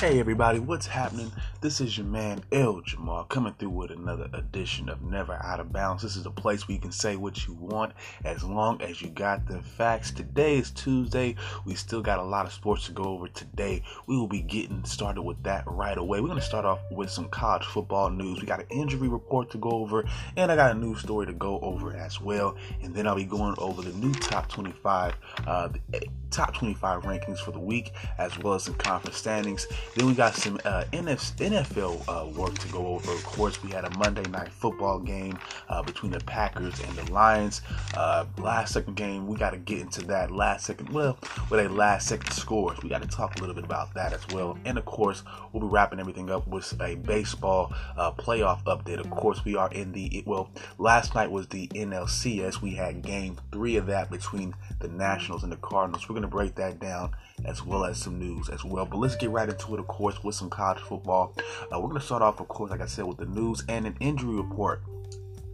[0.00, 1.30] Hey everybody, what's happening?
[1.60, 5.74] This is your man El Jamal coming through with another edition of Never Out of
[5.74, 6.02] Bounds.
[6.02, 7.92] This is a place where you can say what you want
[8.24, 10.10] as long as you got the facts.
[10.10, 11.36] Today is Tuesday.
[11.66, 13.82] We still got a lot of sports to go over today.
[14.06, 16.22] We will be getting started with that right away.
[16.22, 18.40] We're going to start off with some college football news.
[18.40, 21.34] We got an injury report to go over, and I got a news story to
[21.34, 22.56] go over as well.
[22.82, 25.14] And then I'll be going over the new top 25,
[25.46, 29.66] uh, the top 25 rankings for the week, as well as some conference standings.
[29.94, 33.10] Then we got some uh, NFL uh, work to go over.
[33.10, 35.36] Of course, we had a Monday night football game
[35.68, 37.62] uh, between the Packers and the Lions.
[37.96, 41.18] Uh, last second game, we got to get into that last second, well,
[41.50, 42.80] with a last second scores.
[42.82, 44.56] We got to talk a little bit about that as well.
[44.64, 49.00] And of course, we'll be wrapping everything up with a baseball uh, playoff update.
[49.00, 52.62] Of course, we are in the, well, last night was the NLCS.
[52.62, 56.08] We had game three of that between the Nationals and the Cardinals.
[56.08, 57.10] We're going to break that down
[57.44, 58.86] as well as some news as well.
[58.86, 61.34] But let's get right into it, of course, with some college football.
[61.72, 63.86] Uh, we're going to start off, of course, like I said, with the news and
[63.86, 64.82] an injury report.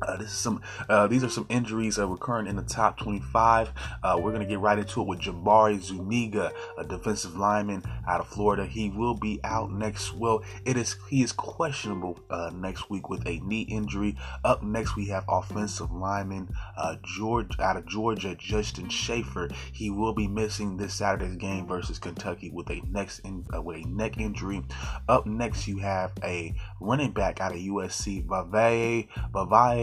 [0.02, 0.60] Uh, this is some.
[0.88, 3.72] Uh, these are some injuries uh, recurring in the top 25.
[4.02, 8.28] Uh, we're gonna get right into it with Jabari Zuniga, a defensive lineman out of
[8.28, 8.66] Florida.
[8.66, 10.14] He will be out next.
[10.14, 14.16] Well, it is he is questionable uh, next week with a knee injury.
[14.44, 19.48] Up next, we have offensive lineman uh, George out of Georgia, Justin Shaffer.
[19.72, 23.88] He will be missing this Saturday's game versus Kentucky with a next in, with a
[23.88, 24.62] neck injury.
[25.08, 29.08] Up next, you have a running back out of USC, Vavae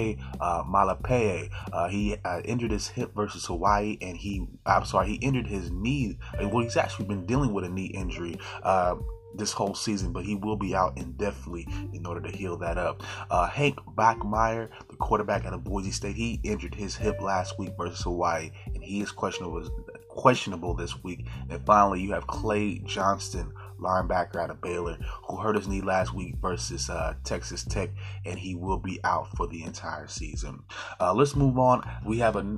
[0.04, 1.50] Vavae uh.
[1.72, 5.72] Uh, he uh, injured his hip versus Hawaii, and he, I'm sorry, he injured his
[5.72, 6.18] knee.
[6.40, 8.96] Well, he's actually been dealing with a knee injury uh,
[9.36, 13.04] this whole season, but he will be out indefinitely in order to heal that up.
[13.30, 17.72] Uh, Hank Bachmeier, the quarterback out of Boise State, he injured his hip last week
[17.78, 19.68] versus Hawaii, and he is questionable
[20.08, 21.26] questionable this week.
[21.50, 23.52] And finally, you have Clay Johnston,
[23.84, 27.90] linebacker out of Baylor, who hurt his knee last week versus uh, Texas Tech,
[28.25, 30.63] and he will be out for the entire season.
[31.00, 31.88] Uh, let's move on.
[32.06, 32.57] We have a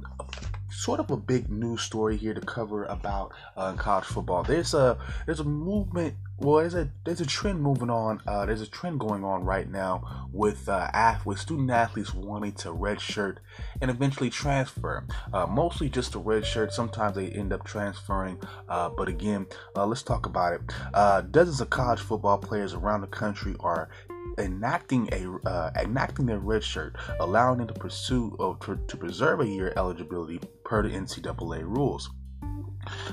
[0.69, 4.43] sort of a big news story here to cover about uh, college football.
[4.43, 6.15] There's a there's a movement.
[6.37, 8.21] Well, there's a there's a trend moving on.
[8.27, 12.69] Uh, there's a trend going on right now with uh, with student athletes wanting to
[12.69, 13.37] redshirt
[13.81, 15.05] and eventually transfer.
[15.33, 16.71] Uh, mostly just a redshirt.
[16.71, 18.37] Sometimes they end up transferring.
[18.67, 20.61] Uh, but again, uh, let's talk about it.
[20.93, 23.89] Uh, dozens of college football players around the country are
[24.37, 29.47] enacting a uh, enacting their red shirt, allowing them to pursue to, to preserve a
[29.47, 32.09] year eligibility per the NCAA rules.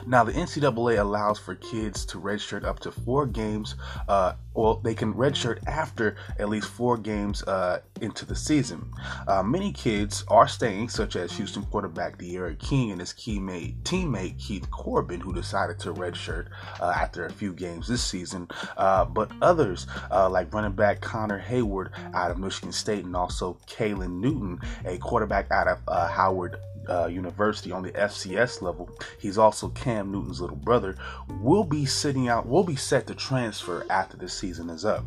[0.06, 3.76] Now, the NCAA allows for kids to redshirt up to four games.
[4.08, 8.90] Uh, well, they can redshirt after at least four games uh, into the season.
[9.26, 14.38] Uh, many kids are staying, such as Houston quarterback D'Eriq King and his teammate, teammate
[14.38, 16.48] Keith Corbin, who decided to redshirt
[16.80, 18.48] uh, after a few games this season.
[18.76, 23.56] Uh, but others, uh, like running back Connor Heyward out of Michigan State, and also
[23.66, 26.56] Caylin Newton, a quarterback out of uh, Howard
[26.88, 28.90] uh, University on the FCS level.
[29.18, 30.96] He's also Cam Newton's little brother.
[31.40, 32.46] Will be sitting out.
[32.46, 35.04] Will be set to transfer after the season is up.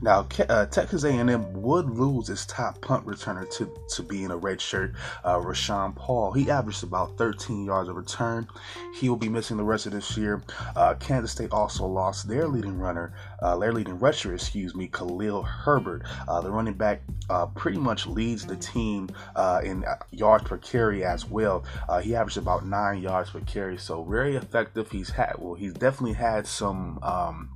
[0.00, 4.36] Now, uh, Texas A&M would lose its top punt returner to to be in a
[4.36, 4.94] red shirt.
[5.24, 6.32] Uh, Roshauud Paul.
[6.32, 8.48] He averaged about 13 yards of return.
[8.94, 10.42] He will be missing the rest of this year.
[10.76, 13.12] Uh, Kansas State also lost their leading runner,
[13.42, 16.04] uh, their leading rusher, excuse me, Khalil Herbert.
[16.26, 19.10] Uh, the running back uh, pretty much leads the team
[19.62, 21.64] in yards per carry as as well.
[21.88, 24.90] Uh, he averaged about nine yards per carry, so very effective.
[24.90, 27.50] He's had well, he's definitely had some um,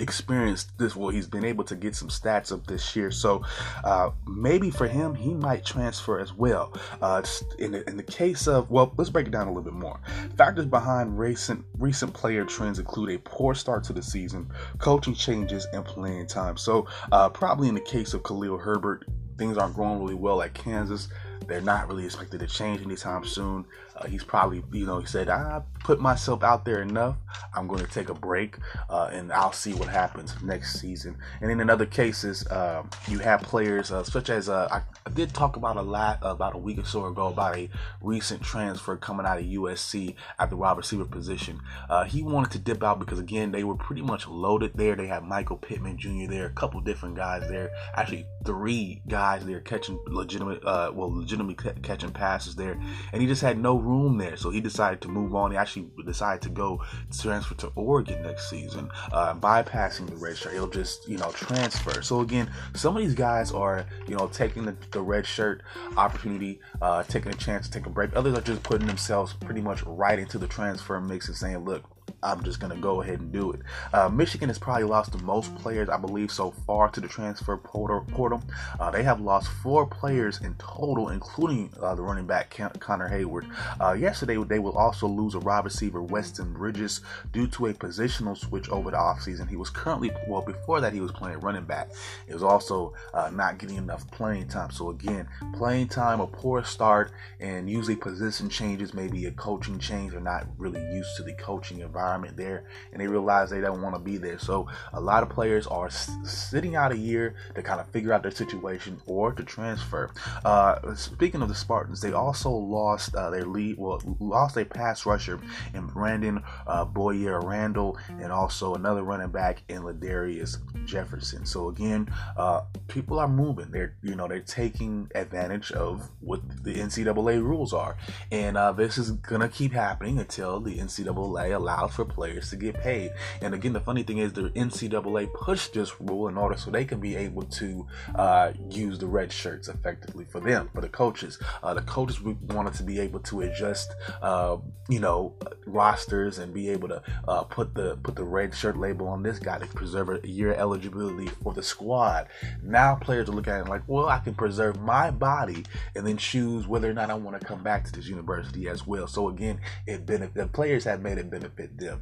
[0.00, 3.10] experience this well he's been able to get some stats up this year.
[3.10, 3.44] So
[3.84, 6.72] uh, maybe for him he might transfer as well.
[7.00, 7.22] Uh,
[7.58, 10.00] in, the, in the case of well let's break it down a little bit more.
[10.36, 15.66] Factors behind recent recent player trends include a poor start to the season coaching changes
[15.72, 16.56] and playing time.
[16.56, 19.04] So uh, probably in the case of khalil herbert
[19.38, 21.08] things aren't going really well at kansas.
[21.46, 23.66] They're not really expected to change anytime soon.
[23.96, 27.16] Uh, he's probably, you know, he said, I put myself out there enough.
[27.54, 28.58] I'm going to take a break
[28.88, 31.16] uh, and I'll see what happens next season.
[31.40, 35.32] And then in other cases, um, you have players uh, such as uh, I, did
[35.32, 37.68] talk about a lot about a week or so ago about a
[38.00, 41.60] recent transfer coming out of USC at the wide receiver position.
[41.88, 44.96] Uh, he wanted to dip out because, again, they were pretty much loaded there.
[44.96, 46.26] They had Michael Pittman Jr.
[46.28, 51.72] there, a couple different guys there, actually, three guys there catching legitimate, uh, well, legitimately
[51.82, 52.80] catching passes there.
[53.12, 54.36] And he just had no room there.
[54.36, 55.50] So he decided to move on.
[55.50, 56.82] He actually decided to go
[57.16, 60.52] transfer to Oregon next season, uh, bypassing the red shirt.
[60.52, 62.02] He'll just, you know, transfer.
[62.02, 65.62] So again, some of these guys are, you know, taking the, the red shirt
[65.96, 68.14] opportunity, uh, taking a chance to take a break.
[68.16, 71.84] Others are just putting themselves pretty much right into the transfer mix and saying, look,
[72.24, 73.60] I'm just gonna go ahead and do it.
[73.92, 77.56] Uh, Michigan has probably lost the most players, I believe, so far to the transfer
[77.56, 78.42] portal.
[78.80, 82.50] Uh, they have lost four players in total, including uh, the running back
[82.80, 83.46] Connor Heyward.
[83.80, 88.36] Uh, yesterday, they will also lose a wide receiver, Weston Bridgers, due to a positional
[88.36, 89.48] switch over the offseason.
[89.48, 91.90] He was currently, well, before that, he was playing running back.
[92.26, 94.70] He was also uh, not getting enough playing time.
[94.70, 100.12] So again, playing time, a poor start, and usually position changes, maybe a coaching change.
[100.12, 103.94] They're not really used to the coaching environment there, and they realize they don't want
[103.94, 104.38] to be there.
[104.38, 108.12] So a lot of players are s- sitting out a year to kind of figure
[108.12, 110.10] out their situation or to transfer.
[110.44, 115.06] Uh, speaking of the Spartans, they also lost uh, their lead, well, lost a pass
[115.06, 115.40] rusher
[115.74, 121.46] in Brandon uh, Boyer Randle, and also another running back in Ladarius Jefferson.
[121.46, 123.70] So again, uh, people are moving.
[123.70, 127.96] They're you know they're taking advantage of what the NCAA rules are,
[128.30, 132.74] and uh, this is gonna keep happening until the NCAA allows for players to get
[132.80, 133.12] paid.
[133.40, 136.84] And again, the funny thing is the NCAA pushed this rule in order so they
[136.84, 141.38] can be able to uh, use the red shirts effectively for them, for the coaches.
[141.62, 144.56] Uh, the coaches wanted to be able to adjust, uh,
[144.88, 145.34] you know,
[145.66, 149.38] rosters and be able to uh, put the put the red shirt label on this
[149.38, 152.28] guy to preserve a year eligibility for the squad.
[152.62, 155.64] Now players are looking at it like, well, I can preserve my body
[155.94, 158.86] and then choose whether or not I want to come back to this university as
[158.86, 159.06] well.
[159.06, 161.93] So again, it benefit the players have made it benefit them.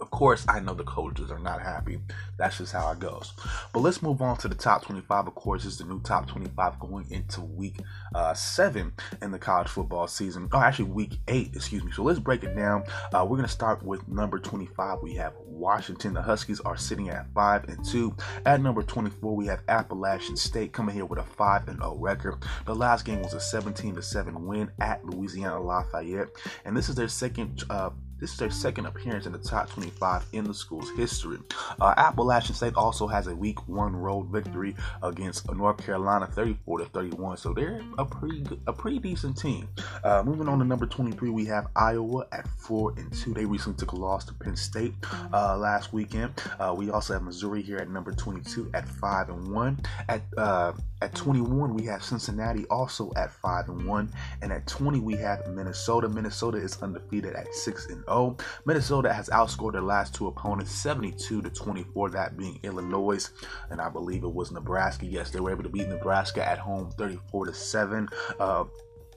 [0.00, 1.98] Of course, I know the coaches are not happy.
[2.36, 3.32] That's just how it goes.
[3.72, 5.26] But let's move on to the top 25.
[5.26, 7.80] Of course, it's the new top 25 going into week
[8.14, 8.92] uh, seven
[9.22, 10.48] in the college football season.
[10.52, 11.90] Oh, actually, week eight, excuse me.
[11.92, 12.84] So let's break it down.
[13.12, 15.00] Uh, we're going to start with number 25.
[15.02, 16.14] We have Washington.
[16.14, 18.16] The Huskies are sitting at 5 and 2.
[18.46, 22.36] At number 24, we have Appalachian State coming here with a 5 and 0 record.
[22.66, 26.28] The last game was a 17 to 7 win at Louisiana Lafayette.
[26.64, 27.90] And this is their second uh,
[28.20, 31.38] this is their second appearance in the top 25 in the school's history.
[31.80, 36.84] Uh, Appalachian State also has a week one road victory against North Carolina 34 to
[36.86, 37.36] 31.
[37.36, 39.68] So they're a pretty a pretty decent team.
[40.02, 43.34] Uh, moving on to number 23, we have Iowa at 4 and 2.
[43.34, 44.94] They recently took a loss to Penn State
[45.32, 46.34] uh, last weekend.
[46.58, 49.80] Uh, we also have Missouri here at number 22 at 5 and 1.
[50.08, 54.12] At uh, at 21, we have Cincinnati also at 5 and 1.
[54.42, 56.08] And at 20, we have Minnesota.
[56.08, 58.36] Minnesota is undefeated at 6 and 0.
[58.64, 63.30] Minnesota has outscored their last two opponents 72 to 24, that being Illinois
[63.70, 65.06] and I believe it was Nebraska.
[65.06, 68.08] Yes, they were able to beat Nebraska at home 34 to 7.
[68.38, 68.64] Uh,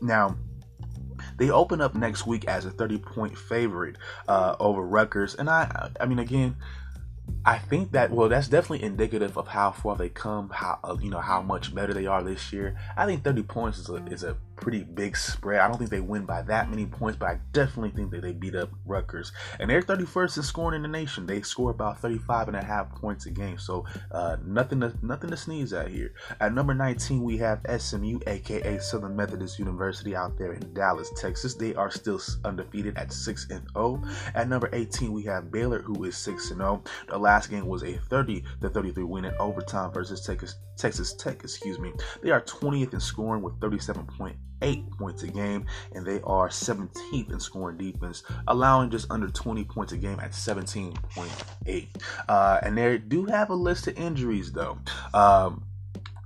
[0.02, 0.36] now,
[1.38, 3.98] they open up next week as a 30 point favorite
[4.28, 5.36] uh, over Rutgers.
[5.36, 6.56] And I, I mean, again,
[7.46, 11.10] I think that well, that's definitely indicative of how far they come, how uh, you
[11.10, 12.78] know how much better they are this year.
[12.98, 15.60] I think 30 points is a is a pretty big spread.
[15.60, 18.32] I don't think they win by that many points, but I definitely think that they
[18.32, 19.34] beat up Rutgers.
[19.60, 21.26] And they're 31st in scoring in the nation.
[21.26, 23.58] They score about 35 and a half points a game.
[23.58, 26.14] So uh, nothing to nothing to sneeze at here.
[26.40, 31.56] At number 19, we have SMU, aka Southern Methodist University, out there in Dallas, Texas.
[31.56, 34.04] They are still undefeated at 6 and 0.
[34.36, 36.84] At number 18, we have Baylor, who is 6 and 0.
[37.10, 41.44] The last game was a 30 to 33 win in overtime versus Texas Texas Tech.
[41.44, 41.94] Excuse me.
[42.22, 47.32] They are 20th in scoring with 37.8 eight points a game, and they are 17th
[47.32, 51.88] in scoring defense, allowing just under 20 points a game at 17.8.
[52.28, 54.78] Uh, and they do have a list of injuries, though.
[55.14, 55.64] Um,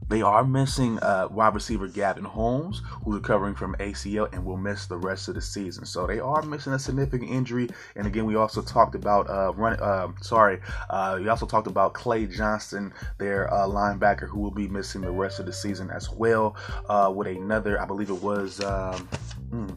[0.07, 4.85] they are missing uh, wide receiver Gavin Holmes, who's recovering from ACL and will miss
[4.85, 5.85] the rest of the season.
[5.85, 7.69] So they are missing a significant injury.
[7.95, 9.79] And again, we also talked about uh, run.
[9.79, 10.59] Uh, sorry,
[10.91, 15.39] we also talked about Clay Johnston, their uh, linebacker, who will be missing the rest
[15.39, 16.55] of the season as well.
[16.87, 18.63] Uh, with another, I believe it was.
[18.63, 19.07] Um,
[19.49, 19.69] hmm,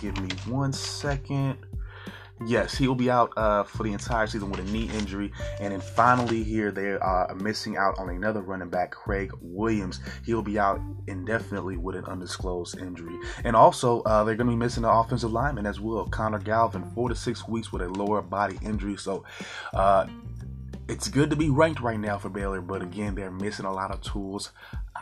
[0.00, 1.58] give me one second.
[2.44, 5.32] Yes, he will be out uh, for the entire season with a knee injury.
[5.58, 10.00] And then finally, here they are missing out on another running back, Craig Williams.
[10.24, 13.18] He'll be out indefinitely with an undisclosed injury.
[13.44, 16.84] And also, uh, they're going to be missing the offensive lineman as well, Connor Galvin,
[16.94, 18.96] four to six weeks with a lower body injury.
[18.96, 19.24] So,
[19.72, 20.06] uh,
[20.88, 23.90] it's good to be ranked right now for Baylor, but again, they're missing a lot
[23.90, 24.52] of tools.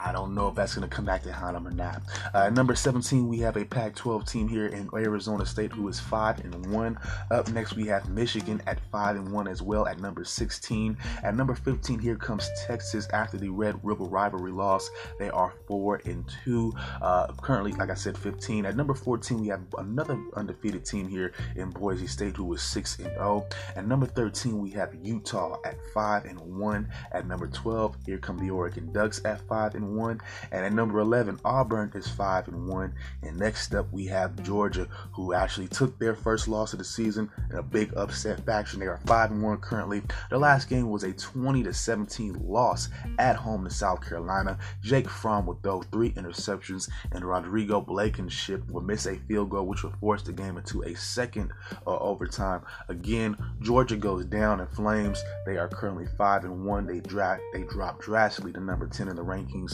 [0.03, 2.03] I don't know if that's going to come back to haunt them or not.
[2.33, 6.41] Uh, number 17, we have a Pac-12 team here in Arizona State who is five
[6.41, 6.99] and one.
[7.31, 10.97] Up next, we have Michigan at five and one as well at number 16.
[11.23, 14.91] At number 15, here comes Texas after the Red River rivalry loss.
[15.19, 16.73] They are four and two.
[17.03, 18.67] Uh, currently, like I said, 15.
[18.67, 22.99] At number 14, we have another undefeated team here in Boise State who is six
[22.99, 23.47] and zero.
[23.77, 26.89] At number 13, we have Utah at five and one.
[27.13, 30.73] At number 12, here come the Oregon Ducks at five and and one, and at
[30.73, 32.95] number 11, Auburn is five and one.
[33.23, 37.31] And next up, we have Georgia, who actually took their first loss of the season
[37.51, 38.81] in a big upset faction.
[38.81, 40.03] They are five and one currently.
[40.31, 42.89] Their last game was a 20 to 17 loss
[43.19, 44.59] at home to South Carolina.
[44.83, 49.83] Jake Fromm would throw three interceptions, and Rodrigo Blankenship would miss a field goal, which
[49.83, 51.53] would force the game into a second
[51.87, 52.63] uh, overtime.
[52.89, 55.23] Again, Georgia goes down in flames.
[55.47, 56.87] They are currently five and one.
[56.87, 59.74] They drop they drop drastically to number 10 in the rankings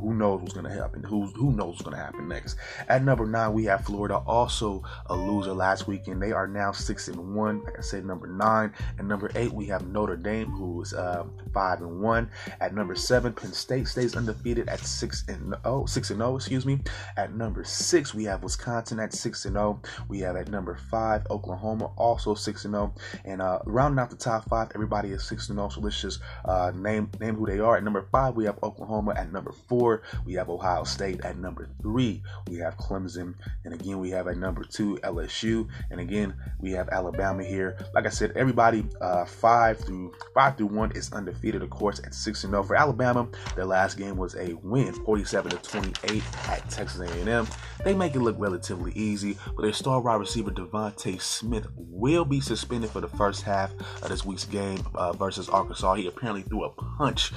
[0.00, 1.02] who knows what's going to happen?
[1.02, 2.56] Who who knows what's going to happen next?
[2.88, 6.22] At number nine, we have Florida, also a loser last weekend.
[6.22, 7.62] They are now six and one.
[7.64, 11.24] Like I said, number nine and number eight, we have Notre Dame, who is uh,
[11.52, 12.30] five and one.
[12.60, 16.66] At number seven, Penn State stays undefeated at six and oh, six and oh, excuse
[16.66, 16.80] me.
[17.16, 19.80] At number six, we have Wisconsin at six and oh.
[20.08, 22.92] We have at number five, Oklahoma, also six and oh.
[23.24, 25.68] And uh, rounding out the top five, everybody is six and oh.
[25.68, 27.76] So let's just uh, name name who they are.
[27.76, 29.14] At number five, we have Oklahoma.
[29.16, 29.85] At number four,
[30.24, 31.24] we have Ohio State.
[31.24, 33.34] At number three, we have Clemson.
[33.64, 35.68] And again, we have at number two, LSU.
[35.90, 37.78] And again, we have Alabama here.
[37.94, 42.14] Like I said, everybody uh, five through five through one is undefeated, of course, at
[42.14, 42.66] six and zero oh.
[42.66, 43.28] for Alabama.
[43.54, 47.46] Their last game was a win, 47 to 28 at Texas A&M.
[47.84, 52.40] They make it look relatively easy, but their star wide receiver DeVonta Smith will be
[52.40, 55.94] suspended for the first half of this week's game uh, versus Arkansas.
[55.94, 57.32] He apparently threw a punch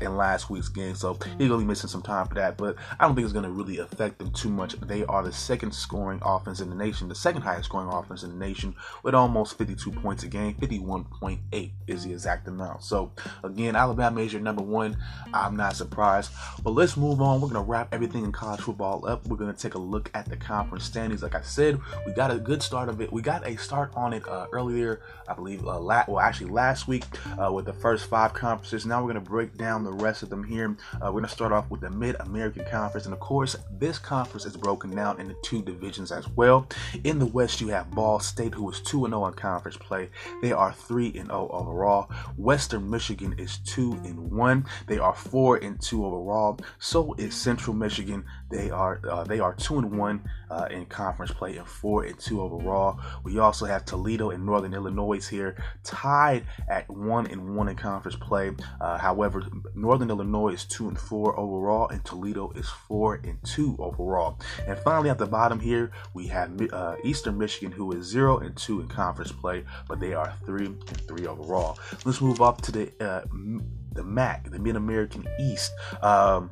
[0.00, 2.56] in last week's game, so he's gonna be missing some time for that.
[2.56, 4.74] But I don't think it's gonna really affect them too much.
[4.80, 8.30] They are the second scoring offense in the nation, the second highest scoring offense in
[8.30, 10.54] the nation, with almost 52 points a game.
[10.54, 12.82] 51.8 is the exact amount.
[12.82, 14.96] So again, Alabama is your number one.
[15.32, 16.30] I'm not surprised.
[16.62, 17.40] But let's move on.
[17.40, 19.26] We're gonna wrap everything in college football up.
[19.26, 21.22] We're gonna take a look at the conference standings.
[21.22, 23.12] Like I said, we got a good start of it.
[23.12, 25.66] We got a start on it uh, earlier, I believe.
[25.66, 27.04] Uh, la- well, actually last week
[27.42, 28.86] uh, with the first five conferences.
[28.86, 30.76] Now we're gonna break down the rest of them here.
[30.94, 34.44] Uh, we're gonna start off with the Mid American Conference, and of course, this conference
[34.44, 36.66] is broken down into two divisions as well.
[37.04, 39.76] In the West, you have Ball State, who is two and zero oh in conference
[39.76, 40.10] play.
[40.42, 42.10] They are three and zero oh overall.
[42.36, 44.66] Western Michigan is two and one.
[44.86, 46.58] They are four and two overall.
[46.78, 48.24] So is Central Michigan.
[48.50, 52.18] They are uh, they are two and one uh, in conference play and four and
[52.18, 53.00] two overall.
[53.24, 58.16] We also have Toledo and Northern Illinois here tied at one and one in conference
[58.16, 58.52] play.
[58.80, 59.44] Uh, however,
[59.74, 64.38] Northern Illinois is two and four overall, and Toledo is four and two overall.
[64.66, 68.56] And finally, at the bottom here, we have uh, Eastern Michigan, who is zero and
[68.56, 71.78] two in conference play, but they are three and three overall.
[72.04, 73.22] Let's move up to the uh,
[73.92, 75.72] the MAC, the Mid American East.
[76.02, 76.50] Um,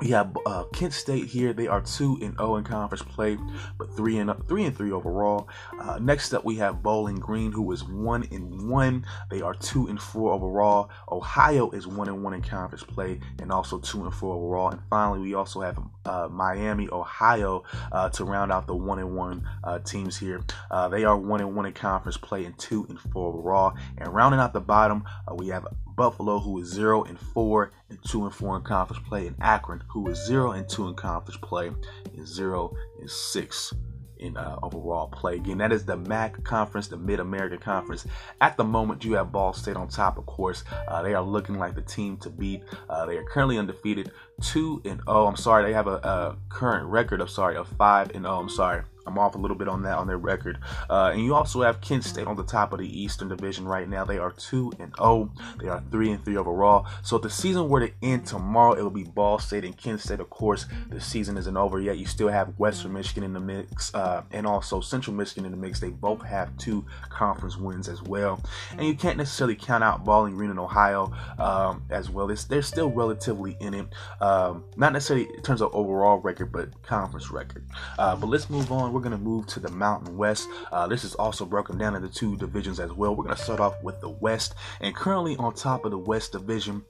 [0.00, 1.52] we have uh, Kent State here.
[1.52, 3.36] They are two and zero oh in conference play,
[3.78, 5.48] but three and three and three overall.
[5.80, 9.04] Uh, next up, we have Bowling Green, who is one and one.
[9.30, 10.90] They are two and four overall.
[11.10, 14.70] Ohio is one and one in conference play, and also two and four overall.
[14.70, 19.16] And finally, we also have uh, Miami, Ohio, uh, to round out the one and
[19.16, 20.42] one uh, teams here.
[20.70, 23.74] Uh, they are one and one in conference play, and two and four overall.
[23.96, 25.66] And rounding out the bottom, we have
[25.98, 29.82] Buffalo, who is zero and four and two and four in conference play, and Akron,
[29.88, 31.72] who is zero and two in conference play,
[32.16, 33.74] and zero and six
[34.18, 35.36] in uh, overall play.
[35.36, 38.06] Again, that is the MAC conference, the Mid American Conference.
[38.40, 40.18] At the moment, you have Ball State on top.
[40.18, 42.62] Of course, uh, they are looking like the team to beat.
[42.88, 45.26] Uh, they are currently undefeated, two and oh.
[45.26, 48.38] I'm sorry, they have a, a current record of sorry of five and oh.
[48.38, 48.82] I'm sorry.
[49.08, 50.58] I'm off a little bit on that on their record.
[50.88, 53.88] Uh, and you also have Kent State on the top of the Eastern Division right
[53.88, 54.04] now.
[54.04, 54.98] They are two and zero.
[54.98, 55.30] Oh.
[55.60, 56.86] They are three and three overall.
[57.02, 60.00] So if the season were to end tomorrow, it would be Ball State and Kent
[60.00, 60.20] State.
[60.20, 61.98] Of course, the season isn't over yet.
[61.98, 65.56] You still have Western Michigan in the mix, uh, and also Central Michigan in the
[65.56, 65.80] mix.
[65.80, 68.42] They both have two conference wins as well.
[68.72, 72.30] And you can't necessarily count out Bowling Green in Ohio um, as well.
[72.30, 73.86] It's, they're still relatively in it,
[74.20, 77.64] um, not necessarily in terms of overall record, but conference record.
[77.98, 78.92] Uh, but let's move on.
[78.98, 80.48] We're going to move to the Mountain West.
[80.72, 83.14] Uh, this is also broken down into two divisions as well.
[83.14, 86.32] We're going to start off with the West, and currently on top of the West
[86.32, 86.84] Division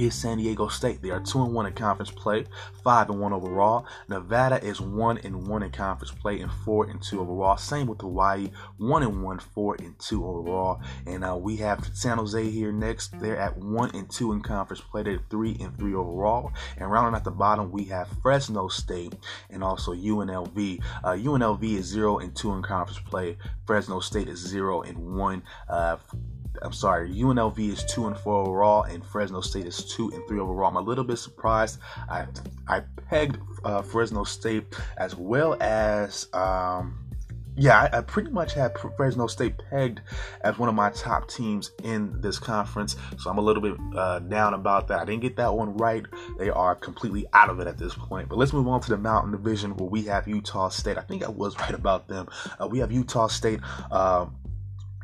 [0.00, 1.02] is San Diego State.
[1.02, 2.44] They are two and one in conference play,
[2.84, 3.86] five and one overall.
[4.08, 7.56] Nevada is one and one in conference play and four and two overall.
[7.56, 10.80] Same with Hawaii, one and one, four and two overall.
[11.06, 13.18] And uh, we have San Jose here next.
[13.20, 15.02] They're at one and two in conference play.
[15.02, 16.52] They're three and three overall.
[16.76, 19.14] And rounding at the bottom, we have Fresno State
[19.50, 20.82] and also UNLV.
[21.04, 23.36] Uh, UNLV is zero and two in conference play.
[23.66, 25.42] Fresno State is zero and one.
[25.68, 25.96] Uh,
[26.62, 30.40] I'm sorry, UNLV is two and four overall, and Fresno State is two and three
[30.40, 30.68] overall.
[30.68, 31.78] I'm a little bit surprised.
[32.08, 32.26] I
[32.66, 37.08] I pegged uh, Fresno State as well as um,
[37.58, 40.00] yeah, I, I, pretty much had Fresno State pegged
[40.42, 44.20] as one of my top teams in this conference, so I'm a little bit uh,
[44.20, 45.00] down about that.
[45.00, 46.06] I didn't get that one right.
[46.38, 48.28] They are completely out of it at this point.
[48.28, 50.98] But let's move on to the Mountain Division where we have Utah State.
[50.98, 52.28] I think I was right about them.
[52.60, 53.60] Uh, we have Utah State.
[53.90, 54.26] Uh,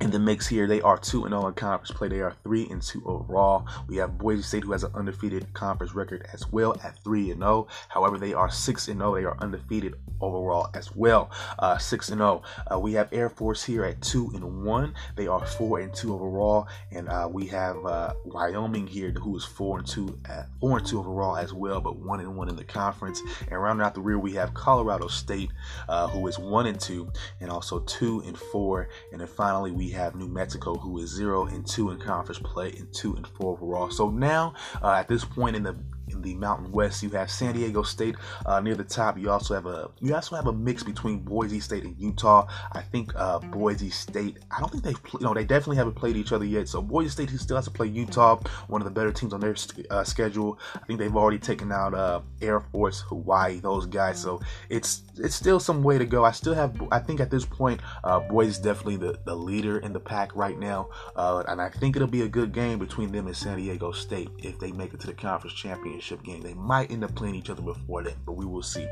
[0.01, 0.67] in the mix here.
[0.67, 2.09] They are 2 0 in conference play.
[2.09, 3.67] They are 3 and 2 overall.
[3.89, 7.41] We have Boise State, who has an undefeated conference record as well at 3 and
[7.41, 7.69] 0.
[7.89, 9.15] However, they are 6 and 0.
[9.15, 11.31] They are undefeated overall as well.
[11.59, 12.43] Uh, 6 and 0.
[12.71, 14.95] Uh, we have Air Force here at 2 and 1.
[15.17, 16.69] They are 4 and 2 overall.
[16.91, 20.87] And uh, we have uh, Wyoming here, who is 4 and 2 at 4 and
[20.87, 23.23] 2 overall as well, but 1 and 1 in the conference.
[23.49, 25.51] And rounding out the rear, we have Colorado State,
[25.89, 27.11] uh, who is 1 and 2,
[27.41, 28.89] and also 2 and 4.
[29.13, 32.73] And then finally, we have New Mexico, who is 0 and 2 in conference play
[32.73, 33.91] and 2 and 4 overall.
[33.91, 35.77] So now, uh, at this point in the
[36.09, 37.03] in the Mountain West.
[37.03, 39.19] You have San Diego State uh, near the top.
[39.19, 42.47] You also have a you also have a mix between Boise State and Utah.
[42.73, 44.39] I think uh, Boise State.
[44.51, 46.69] I don't think they've pl- know they definitely haven't played each other yet.
[46.69, 49.41] So Boise State he still has to play Utah, one of the better teams on
[49.41, 49.57] their
[49.91, 50.59] uh, schedule.
[50.75, 54.21] I think they've already taken out uh, Air Force, Hawaii, those guys.
[54.21, 56.25] So it's it's still some way to go.
[56.25, 59.79] I still have I think at this point uh, Boise is definitely the, the leader
[59.79, 63.11] in the pack right now, uh, and I think it'll be a good game between
[63.11, 66.41] them and San Diego State if they make it to the conference championship championship game.
[66.41, 68.87] They might end up playing each other before then, but we will see.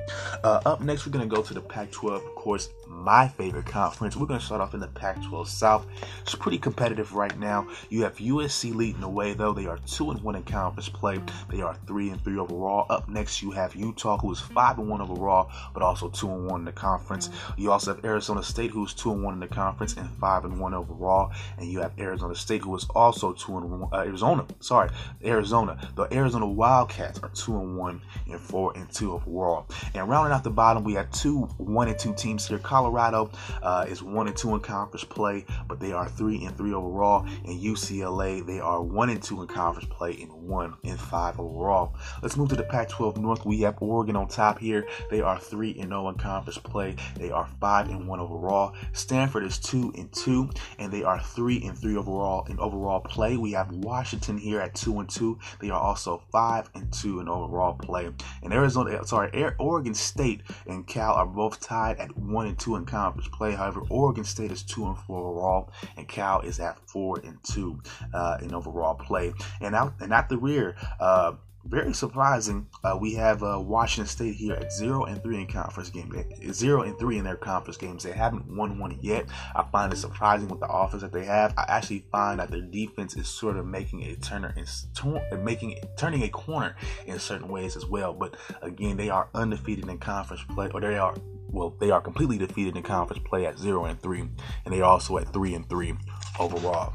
[0.44, 3.66] Uh, up next, we're going to go to the Pac 12, of course, my favorite
[3.66, 4.16] conference.
[4.16, 5.87] We're going to start off in the Pac 12 South.
[6.23, 7.68] It's pretty competitive right now.
[7.90, 9.52] You have USC leading the way, though.
[9.52, 11.18] They are 2 and 1 in conference play,
[11.49, 12.87] they are 3 and 3 overall.
[12.90, 16.47] Up next, you have Utah, who is 5 and 1 overall, but also 2 and
[16.47, 17.30] 1 in the conference.
[17.56, 20.61] You also have Arizona State, who's 2 and 1 in the conference and 5 and
[20.61, 21.32] 1 overall.
[21.59, 23.88] And you have Arizona State, who is also 2 and 1.
[23.92, 24.90] Uh, Arizona, sorry,
[25.25, 25.78] Arizona.
[25.97, 29.66] The Arizona Wildcats Wildcats are two and one and four and two overall.
[29.94, 32.58] And rounding out the bottom, we have two one and two teams here.
[32.58, 33.30] Colorado
[33.62, 37.26] uh, is one and two in conference play, but they are three and three overall.
[37.44, 41.94] And UCLA, they are one and two in conference play and one and five overall.
[42.22, 43.46] Let's move to the Pac-12 North.
[43.46, 44.87] We have Oregon on top here.
[45.11, 46.96] They are three and zero in conference play.
[47.16, 48.75] They are five and one overall.
[48.92, 53.37] Stanford is two and two, and they are three and three overall in overall play.
[53.37, 55.38] We have Washington here at two and two.
[55.61, 58.11] They are also five and two in overall play.
[58.42, 62.85] And Arizona, sorry, Oregon State and Cal are both tied at one and two in
[62.85, 63.53] conference play.
[63.53, 67.81] However, Oregon State is two and four overall, and Cal is at four and two
[68.12, 69.33] uh, in overall play.
[69.61, 71.33] And out and at the rear, uh,
[71.64, 72.66] very surprising.
[72.83, 76.12] Uh, we have uh, Washington State here at zero and three in conference game,
[76.53, 78.03] zero and three in their conference games.
[78.03, 79.27] They haven't won one yet.
[79.55, 81.55] I find it surprising with the offense that they have.
[81.57, 86.22] I actually find that their defense is sort of making a turner and making turning
[86.22, 88.12] a corner in certain ways as well.
[88.12, 91.14] But again, they are undefeated in conference play, or they are
[91.48, 94.90] well, they are completely defeated in conference play at zero and three, and they are
[94.90, 95.94] also at three and three
[96.40, 96.94] overall.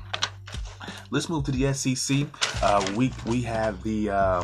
[1.10, 2.28] Let's move to the SEC.
[2.62, 4.10] Uh, we we have the.
[4.10, 4.43] Uh,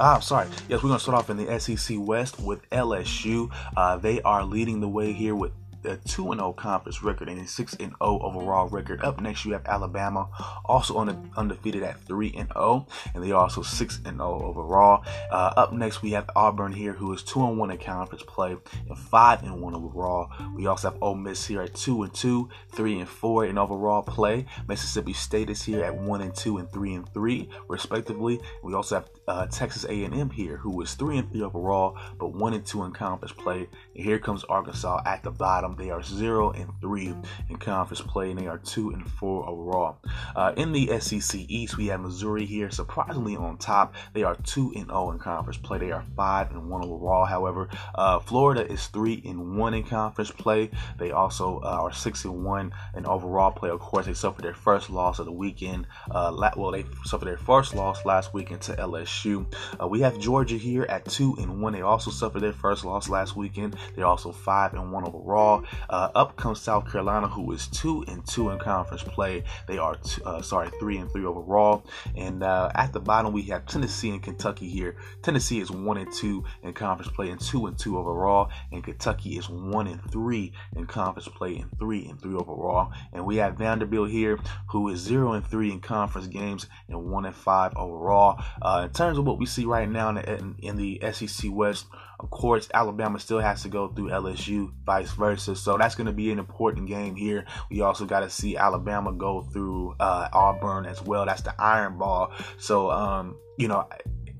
[0.00, 0.48] Ah, sorry.
[0.68, 3.52] Yes, we're going to start off in the SEC West with LSU.
[3.76, 5.52] Uh, they are leading the way here with
[5.84, 9.02] a 2 0 conference record and a 6 0 overall record.
[9.02, 10.28] Up next, you have Alabama,
[10.64, 15.04] also on the undefeated at 3 0, and they are also 6 0 overall.
[15.30, 18.56] Uh, up next, we have Auburn here, who is 2 1 in conference play
[18.88, 20.30] and 5 1 overall.
[20.54, 24.46] We also have Ole Miss here at 2 2, 3 4 in overall play.
[24.68, 28.40] Mississippi State is here at 1 2 and 3 3, respectively.
[28.62, 32.84] We also have uh, Texas A&M here, who is 3 3 overall, but 1 2
[32.84, 33.68] in conference play.
[33.94, 37.14] And here comes Arkansas at the bottom they are zero and three
[37.48, 39.98] in conference play, and they are two and four overall.
[40.34, 43.94] Uh, in the SEC East, we have Missouri here, surprisingly on top.
[44.12, 45.78] They are two and zero in conference play.
[45.78, 47.24] They are five and one overall.
[47.24, 50.70] However, uh, Florida is three and one in conference play.
[50.98, 53.70] They also uh, are six and one in overall play.
[53.70, 55.86] Of course, they suffered their first loss of the weekend.
[56.10, 59.46] Uh, well, they suffered their first loss last weekend to LSU.
[59.80, 61.72] Uh, we have Georgia here at two and one.
[61.72, 63.76] They also suffered their first loss last weekend.
[63.94, 65.64] They're also five and one overall.
[65.88, 69.44] Uh, up comes South Carolina, who is two and two in conference play.
[69.66, 71.84] They are two, uh, sorry three and three overall.
[72.16, 74.96] And uh, at the bottom we have Tennessee and Kentucky here.
[75.22, 79.36] Tennessee is one and two in conference play and two and two overall, and Kentucky
[79.38, 82.92] is one and three in conference play and three and three overall.
[83.12, 87.24] And we have Vanderbilt here, who is zero and three in conference games and one
[87.24, 88.42] and five overall.
[88.60, 91.86] Uh, in terms of what we see right now in the, in the SEC West.
[92.22, 95.56] Of course, Alabama still has to go through LSU, vice versa.
[95.56, 97.44] So that's going to be an important game here.
[97.68, 101.26] We also got to see Alabama go through uh, Auburn as well.
[101.26, 102.30] That's the Iron Bowl.
[102.58, 103.88] So, um, you know,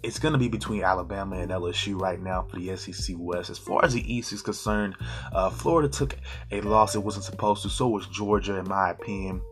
[0.05, 3.51] it's going to be between Alabama and LSU right now for the SEC West.
[3.51, 4.95] As far as the East is concerned,
[5.33, 6.17] uh, Florida took
[6.53, 7.69] a loss it wasn't supposed to.
[7.69, 9.43] So was Georgia, in my opinion.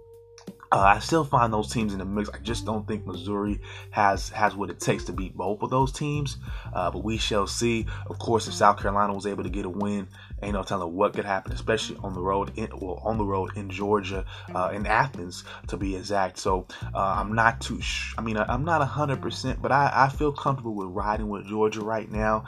[0.73, 2.29] Uh, I still find those teams in the mix.
[2.29, 5.91] I just don't think Missouri has has what it takes to beat both of those
[5.91, 6.37] teams.
[6.73, 7.87] Uh, but we shall see.
[8.09, 10.07] Of course, if South Carolina was able to get a win,
[10.43, 13.57] ain't no telling what could happen, especially on the road in well on the road
[13.57, 16.39] in Georgia, uh, in Athens to be exact.
[16.39, 17.81] So uh, I'm not too.
[17.81, 21.47] Sh- I mean, I'm not hundred percent, but I, I feel comfortable with riding with
[21.47, 22.45] Georgia right now.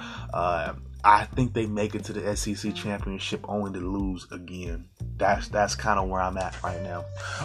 [1.05, 4.89] I think they make it to the SEC championship only to lose again.
[5.17, 7.05] That's that's kind of where I'm at right now.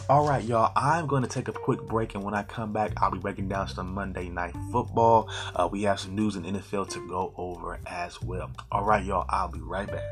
[0.09, 0.71] All right, y'all.
[0.75, 3.49] I'm going to take a quick break, and when I come back, I'll be breaking
[3.49, 5.29] down some Monday Night Football.
[5.55, 8.51] Uh, we have some news in NFL to go over as well.
[8.71, 9.25] All right, y'all.
[9.29, 10.03] I'll be right back.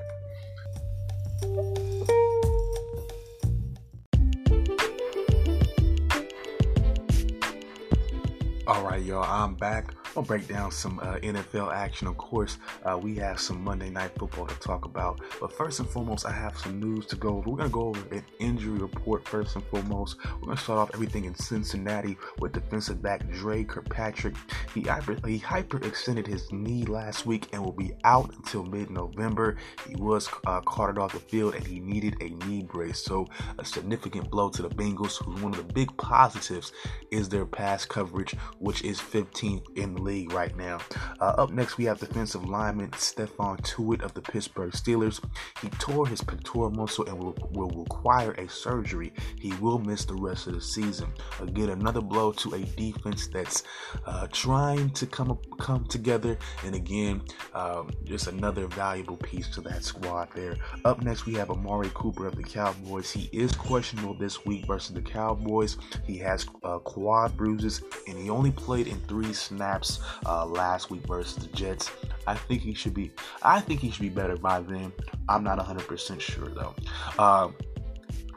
[8.68, 9.24] All right, y'all.
[9.24, 9.94] I'm back.
[10.18, 12.08] I'll break down some uh, NFL action.
[12.08, 15.20] Of course, uh, we have some Monday Night Football to talk about.
[15.40, 17.50] But first and foremost, I have some news to go over.
[17.52, 20.18] We're going to go over an injury report first and foremost.
[20.24, 24.36] We're going to start off everything in Cincinnati with defensive back Dre Kirkpatrick.
[24.74, 29.58] He, hyper, he hyperextended his knee last week and will be out until mid November.
[29.88, 33.04] He was uh, carted off the field and he needed a knee brace.
[33.04, 33.28] So,
[33.60, 36.72] a significant blow to the Bengals, who's one of the big positives
[37.12, 40.80] is their pass coverage, which is 15th in the league right now.
[41.20, 45.24] Uh, up next, we have defensive lineman Stephon Tuitt of the Pittsburgh Steelers.
[45.62, 49.14] He tore his pectoral muscle and will, will require a surgery.
[49.40, 51.12] He will miss the rest of the season.
[51.40, 53.64] Again, another blow to a defense that's
[54.06, 56.38] uh, trying to come come together.
[56.64, 57.22] And again,
[57.54, 60.56] um, just another valuable piece to that squad there.
[60.84, 63.12] Up next, we have Amari Cooper of the Cowboys.
[63.12, 65.78] He is questionable this week versus the Cowboys.
[66.06, 71.06] He has uh, quad bruises and he only played in three snaps uh, last week
[71.08, 71.92] versus the Jets.
[72.28, 73.12] I think he should be.
[73.44, 74.92] I think he should be better by then.
[75.30, 76.74] I'm not 100% sure though.
[77.18, 77.50] Uh,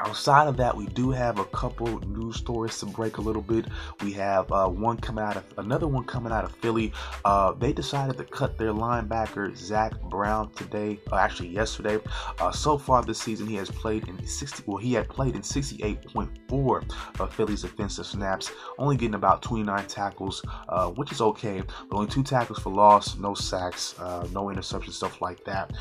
[0.01, 3.67] outside of that, we do have a couple news stories to break a little bit.
[4.03, 6.93] We have uh, one coming out of another one coming out of Philly.
[7.25, 11.99] Uh, they decided to cut their linebacker Zach Brown today, uh, actually yesterday.
[12.41, 14.65] Uh, so far this season, he has played in 60.
[14.67, 20.45] Well, he had played in 68.4 of Philly's offensive snaps, only getting about 29 tackles,
[20.69, 21.63] uh, which is okay.
[21.89, 25.73] But only two tackles for loss, no sacks, no interceptions, stuff like that.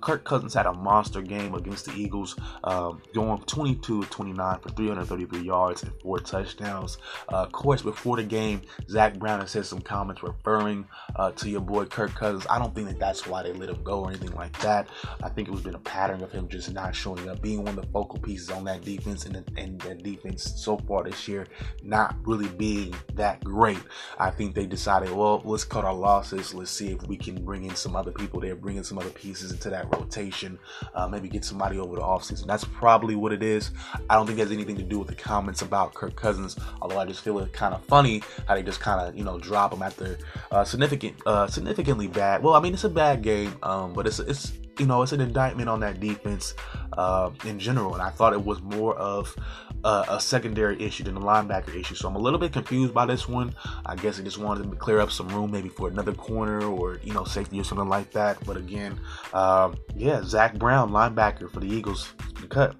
[0.00, 4.70] Kirk Cousins had a monster game against the Eagles, um, going 20 22 29 for
[4.70, 6.96] 333 yards and four touchdowns.
[7.30, 11.50] Uh, of course, before the game, Zach Brown has said some comments referring uh, to
[11.50, 12.46] your boy Kirk Cousins.
[12.48, 14.88] I don't think that that's why they let him go or anything like that.
[15.22, 17.76] I think it was been a pattern of him just not showing up, being one
[17.78, 21.46] of the focal pieces on that defense, and, and that defense so far this year
[21.82, 23.82] not really being that great.
[24.18, 26.54] I think they decided, well, let's cut our losses.
[26.54, 29.10] Let's see if we can bring in some other people there, bring in some other
[29.10, 30.58] pieces into that rotation,
[30.94, 32.46] uh, maybe get somebody over the offseason.
[32.46, 33.70] That's probably what it is is.
[34.08, 36.98] I don't think it has anything to do with the comments about Kirk Cousins, although
[36.98, 39.72] I just feel it kind of funny how they just kind of, you know, drop
[39.72, 40.18] him after
[40.50, 42.42] uh, significant, uh, significantly bad.
[42.42, 45.20] Well, I mean, it's a bad game, um, but it's, it's, you know, it's an
[45.20, 46.54] indictment on that defense
[46.94, 47.94] uh, in general.
[47.94, 49.36] And I thought it was more of
[49.84, 51.94] uh, a secondary issue than a linebacker issue.
[51.94, 53.54] So I'm a little bit confused by this one.
[53.86, 57.00] I guess I just wanted to clear up some room, maybe for another corner or
[57.02, 58.38] you know safety or something like that.
[58.46, 58.98] But again,
[59.32, 62.12] uh, yeah, Zach Brown, linebacker for the Eagles,
[62.48, 62.76] cut.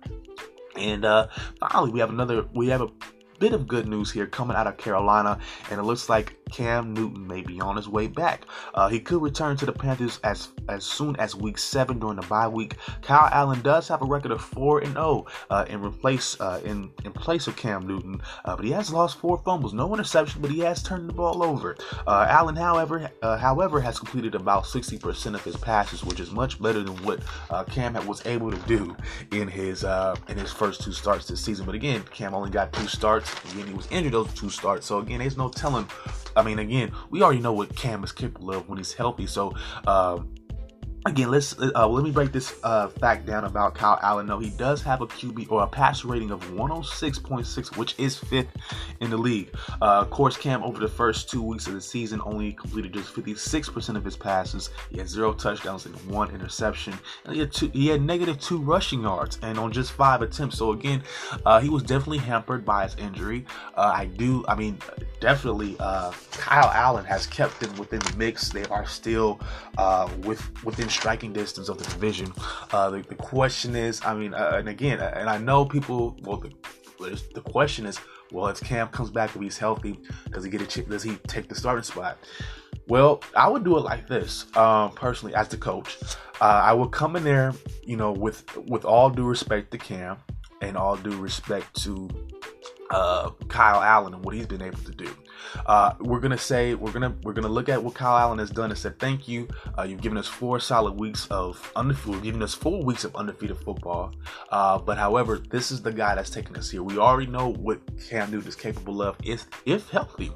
[0.81, 1.29] And uh,
[1.61, 2.47] finally, we have another.
[2.55, 2.89] We have a
[3.41, 5.39] bit of good news here coming out of Carolina,
[5.71, 8.45] and it looks like Cam Newton may be on his way back.
[8.75, 12.27] Uh, he could return to the Panthers as as soon as Week Seven during the
[12.27, 12.77] bye week.
[13.03, 16.61] Kyle Allen does have a record of four and zero oh, uh, in replace uh,
[16.65, 20.43] in in place of Cam Newton, uh, but he has lost four fumbles, no interception,
[20.43, 21.77] but he has turned the ball over.
[22.07, 26.61] Uh, Allen, however, uh, however, has completed about 60% of his passes, which is much
[26.61, 27.21] better than what
[27.69, 28.95] Cam was able to do
[29.33, 29.85] in his
[30.29, 31.65] in his first two starts this season.
[31.65, 33.30] But again, Cam only got two starts.
[33.53, 34.13] Again, he was injured.
[34.13, 35.89] Those two starts, so again, there's no telling.
[36.37, 39.27] I mean, again, we already know what Cam is capable of when he's healthy.
[39.27, 39.55] So,
[39.87, 40.35] um,
[41.07, 44.27] Again, let's uh, let me break this uh, fact down about Kyle Allen.
[44.27, 48.55] No, he does have a QB or a pass rating of 106.6, which is fifth
[49.01, 49.51] in the league.
[49.81, 53.97] Uh, course, Cam over the first two weeks of the season only completed just 56%
[53.97, 54.69] of his passes.
[54.91, 56.93] He had zero touchdowns and one interception.
[57.25, 60.59] And he had two, he had negative two rushing yards and on just five attempts.
[60.59, 61.03] So again,
[61.47, 63.47] uh, he was definitely hampered by his injury.
[63.75, 64.79] Uh, I do, I mean,
[65.21, 68.51] definitely, uh, Kyle Allen has kept them within the mix.
[68.51, 69.41] They are still
[70.25, 72.33] with within striking distance of the division.
[72.73, 76.17] Uh, the, the, question is, I mean, uh, and again, uh, and I know people.
[76.23, 76.43] Well,
[76.99, 77.99] the, the question is,
[78.33, 79.99] well, if Cam comes back if he's healthy,
[80.31, 82.19] does he get a chip does he take the starting spot?
[82.89, 84.47] Well, I would do it like this.
[84.57, 85.99] Um, personally, as the coach,
[86.41, 87.53] uh, I would come in there,
[87.85, 90.19] you know, with with all due respect to Cam
[90.61, 92.09] and all due respect to
[92.91, 95.15] uh, Kyle Allen and what he's been able to do.
[95.67, 98.71] Uh, we're gonna say we're gonna we're gonna look at what Kyle Allen has done
[98.71, 99.49] and said thank you.
[99.79, 103.57] Uh, you've given us four solid weeks of undefeated, giving us four weeks of undefeated
[103.59, 104.13] football.
[104.51, 106.83] Uh, but however, this is the guy that's taking us here.
[106.83, 110.33] We already know what Cam Newton is capable of if if healthy.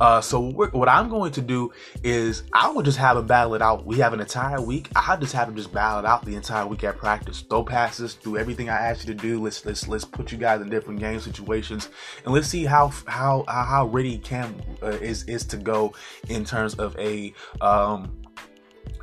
[0.00, 1.72] Uh, so what I'm going to do
[2.02, 3.86] is I will just have him battle it out.
[3.86, 4.88] We have an entire week.
[4.96, 7.40] I'll just have him just battle it out the entire week at practice.
[7.42, 9.42] Throw passes, do everything I asked you to do.
[9.42, 11.88] Let's let's let's put you guys in different game situations
[12.24, 15.94] and let's see how how how ready Cam uh, is is to go
[16.28, 18.10] in terms of a um,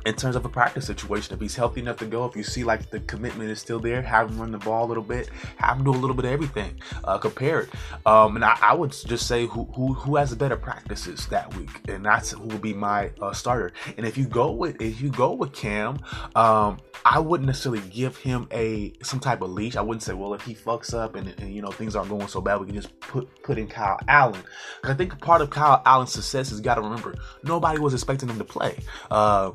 [0.06, 1.34] in terms of a practice situation.
[1.34, 4.02] If he's healthy enough to go, if you see like the commitment is still there,
[4.02, 6.32] have him run the ball a little bit, have him do a little bit of
[6.32, 7.70] everything, uh, compare it.
[8.06, 11.54] Um, and I, I, would just say who, who who has the better practices that
[11.56, 13.72] week, and that's who will be my uh, starter.
[13.96, 15.98] And if you go with if you go with Cam,
[16.34, 19.76] um, I wouldn't necessarily give him a some type of leash.
[19.76, 22.28] I wouldn't say, well, if he fucks up and, and you know things aren't going
[22.28, 24.42] so bad, we can just put put in Kyle Allen.
[24.84, 28.38] I think part of Kyle Allen's success is got to remember nobody was expecting him
[28.38, 28.78] to play.
[29.10, 29.52] Uh,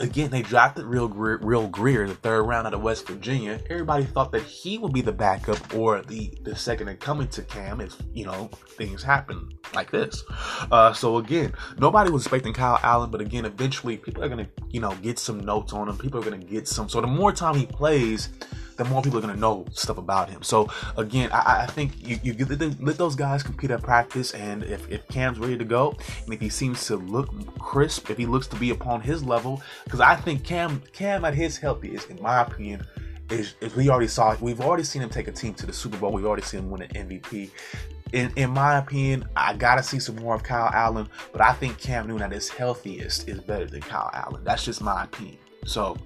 [0.00, 3.60] Again, they drafted Real Grier, Real Grier in the third round out of West Virginia.
[3.70, 7.42] Everybody thought that he would be the backup or the, the second in coming to
[7.42, 10.24] Cam if, you know, things happen like this.
[10.70, 14.50] Uh, so again, nobody was expecting Kyle Allen, but again, eventually people are going to,
[14.70, 15.96] you know, get some notes on him.
[15.96, 16.88] People are going to get some.
[16.88, 18.30] So the more time he plays,
[18.76, 20.42] the more people are going to know stuff about him.
[20.42, 22.44] So again, I, I think you, you
[22.80, 26.40] let those guys compete at practice, and if, if Cam's ready to go, and if
[26.40, 30.16] he seems to look crisp, if he looks to be upon his level, because I
[30.16, 32.84] think Cam Cam at his healthiest, in my opinion,
[33.30, 35.96] is, is we already saw we've already seen him take a team to the Super
[35.96, 36.12] Bowl.
[36.12, 37.50] We've already seen him win an MVP.
[38.12, 41.78] In, in my opinion, I gotta see some more of Kyle Allen, but I think
[41.78, 44.44] Cam Newton at his healthiest is better than Kyle Allen.
[44.44, 45.38] That's just my opinion.
[45.66, 45.96] So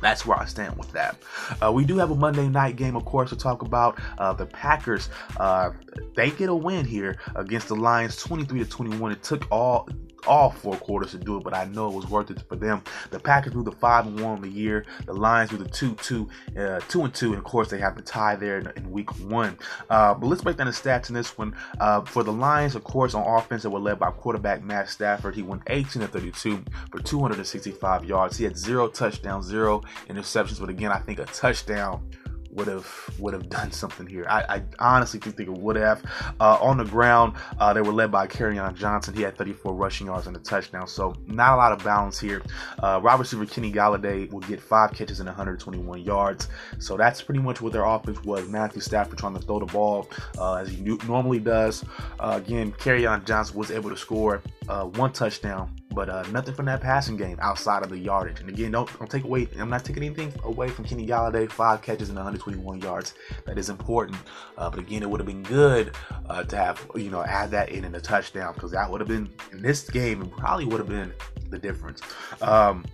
[0.00, 1.16] that's where I stand with that.
[1.62, 3.98] Uh, we do have a Monday night game, of course, to talk about.
[4.18, 5.08] Uh, the Packers,
[5.38, 5.70] uh,
[6.14, 9.12] they get a win here against the Lions, 23 to 21.
[9.12, 9.88] It took all
[10.26, 12.82] all four quarters to do it, but I know it was worth it for them.
[13.10, 14.84] The Packers do the five and one on the year.
[15.06, 16.28] The Lions do the two two
[16.58, 19.10] uh, two and two, and of course they have the tie there in, in week
[19.20, 19.58] one.
[19.88, 21.54] Uh, but let's break down the stats in this one.
[21.80, 25.34] Uh, for the Lions, of course, on offense, they were led by quarterback Matt Stafford.
[25.34, 28.36] He went 18 to 32 for 265 yards.
[28.36, 32.08] He had zero touchdowns, zero interceptions, but again, I think a touchdown
[32.52, 34.26] would have would have done something here.
[34.28, 36.02] I, I honestly think they would have.
[36.40, 39.14] Uh, on the ground, uh, they were led by Kerryon Johnson.
[39.14, 42.42] He had 34 rushing yards and a touchdown, so not a lot of balance here.
[42.78, 46.48] Uh, wide receiver Kenny Golladay will get five catches and 121 yards.
[46.78, 48.48] So that's pretty much what their offense was.
[48.48, 50.08] Matthew Stafford trying to throw the ball
[50.38, 51.84] uh, as he normally does.
[52.18, 56.66] Uh, again, Kerryon Johnson was able to score uh, one touchdown but uh, nothing from
[56.66, 58.40] that passing game outside of the yardage.
[58.40, 59.48] And again, don't don't take away.
[59.58, 61.50] I'm not taking anything away from Kenny Golladay.
[61.50, 62.18] Five catches and
[62.56, 63.14] 121 yards.
[63.46, 64.18] That is important.
[64.56, 65.94] Uh, but again, it would have been good
[66.28, 69.08] uh, to have you know add that in in a touchdown because that would have
[69.08, 71.12] been in this game and probably would have been
[71.50, 72.00] the difference.
[72.42, 72.84] Um,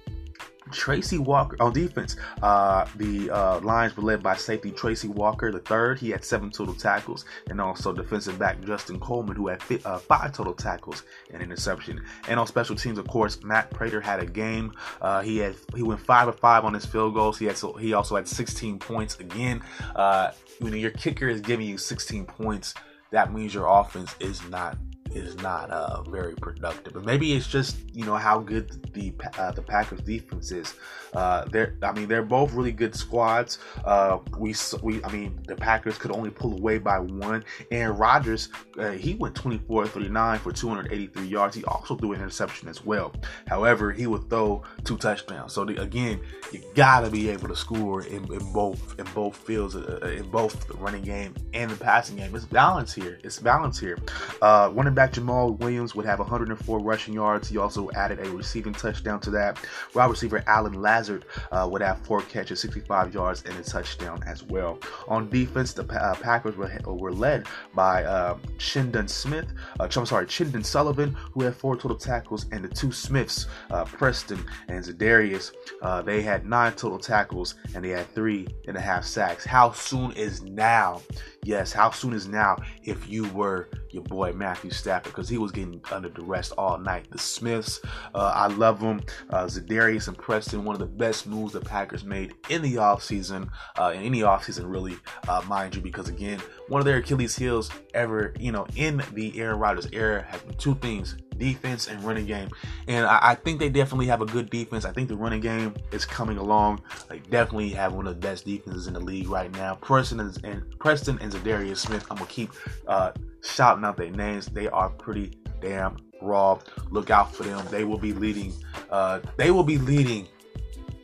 [0.72, 2.16] Tracy Walker on defense.
[2.42, 5.98] Uh, the uh, Lions were led by safety Tracy Walker the third.
[5.98, 10.32] He had seven total tackles, and also defensive back Justin Coleman, who had uh, five
[10.32, 12.02] total tackles and interception.
[12.28, 14.72] And on special teams, of course, Matt Prater had a game.
[15.00, 17.38] Uh, he had he went five of five on his field goals.
[17.38, 19.18] He had so he also had 16 points.
[19.20, 19.62] Again,
[19.94, 22.74] uh, when your kicker is giving you 16 points,
[23.10, 24.76] that means your offense is not
[25.12, 26.94] is not uh, very productive.
[26.94, 30.74] But maybe it's just you know how good the uh, the Packers defense is.
[31.14, 33.58] Uh, they're I mean they're both really good squads.
[33.84, 37.44] Uh, we we I mean the Packers could only pull away by one.
[37.70, 41.56] Aaron Rodgers uh, he went 24 39 for 283 yards.
[41.56, 43.14] He also threw an interception as well.
[43.46, 45.52] However, he would throw two touchdowns.
[45.52, 46.20] So the, again,
[46.52, 50.66] you gotta be able to score in, in both in both fields uh, in both
[50.68, 52.34] the running game and the passing game.
[52.34, 53.18] It's balance here.
[53.22, 53.98] It's balance here.
[54.42, 57.48] Uh, running back Jamaal Williams would have 104 rushing yards.
[57.48, 59.58] He also added a receiving touchdown to that.
[59.94, 64.42] Wide receiver Allen Lazard uh, would have four catches, 65 yards, and a touchdown as
[64.42, 64.80] well.
[65.06, 69.46] On defense, the uh, Packers were, were led by uh, Smith,
[69.78, 73.84] uh, I'm sorry, Chandon Sullivan, who had four total tackles, and the two Smiths, uh,
[73.84, 78.80] Preston and Za'Darius, uh, they had nine total tackles and they had three and a
[78.80, 79.44] half sacks.
[79.44, 81.02] How soon is now?
[81.46, 85.52] Yes, how soon is now if you were your boy Matthew Stafford because he was
[85.52, 87.06] getting under duress all night.
[87.08, 87.80] The Smiths,
[88.16, 89.00] uh, I love them.
[89.30, 93.48] Uh, Za'Darius and Preston, one of the best moves the Packers made in the offseason,
[93.78, 94.96] uh, in any offseason, really,
[95.28, 99.40] uh, mind you, because again, one of their Achilles heels ever, you know, in the
[99.40, 102.48] Aaron Rodgers era has been two things defense and running game.
[102.88, 104.84] And I, I, think they definitely have a good defense.
[104.84, 106.82] I think the running game is coming along.
[107.08, 109.74] They definitely have one of the best defenses in the league right now.
[109.76, 112.06] Preston and, Preston and Za'Darius Smith.
[112.10, 112.50] I'm gonna keep
[112.86, 114.46] uh, shouting out their names.
[114.46, 116.58] They are pretty damn raw.
[116.90, 117.64] Look out for them.
[117.70, 118.52] They will be leading.
[118.90, 120.28] Uh, they will be leading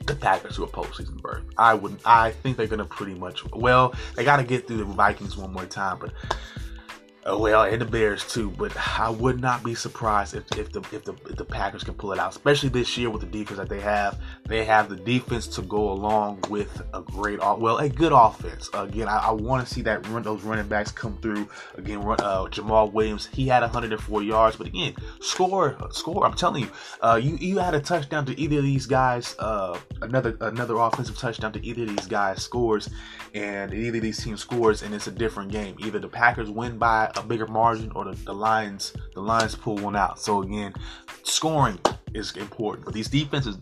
[0.07, 1.45] the Packers to a postseason berth.
[1.57, 2.01] I wouldn't.
[2.05, 3.45] I think they're gonna pretty much.
[3.53, 6.13] Well, they got to get through the Vikings one more time, but
[7.25, 10.81] Oh, well, and the Bears too, but I would not be surprised if, if the
[10.91, 13.59] if the if the Packers can pull it out, especially this year with the defense
[13.59, 14.21] that they have.
[14.49, 18.69] They have the defense to go along with a great, well, a good offense.
[18.75, 21.49] Again, I, I want to see that run those running backs come through.
[21.77, 26.27] Again, uh, Jamaal Williams, he had 104 yards, but again, score, score.
[26.27, 26.71] I'm telling you,
[27.03, 31.17] uh, you you had a touchdown to either of these guys, uh, another another offensive
[31.17, 32.91] touchdown to either of these guys scores,
[33.33, 35.77] and either of these teams scores, and it's a different game.
[35.79, 39.77] Either the Packers win by a bigger margin or the, the Lions the Lions pull
[39.77, 40.19] one out.
[40.19, 40.75] So again,
[41.23, 41.79] scoring
[42.15, 42.85] is important.
[42.85, 43.59] But these defenses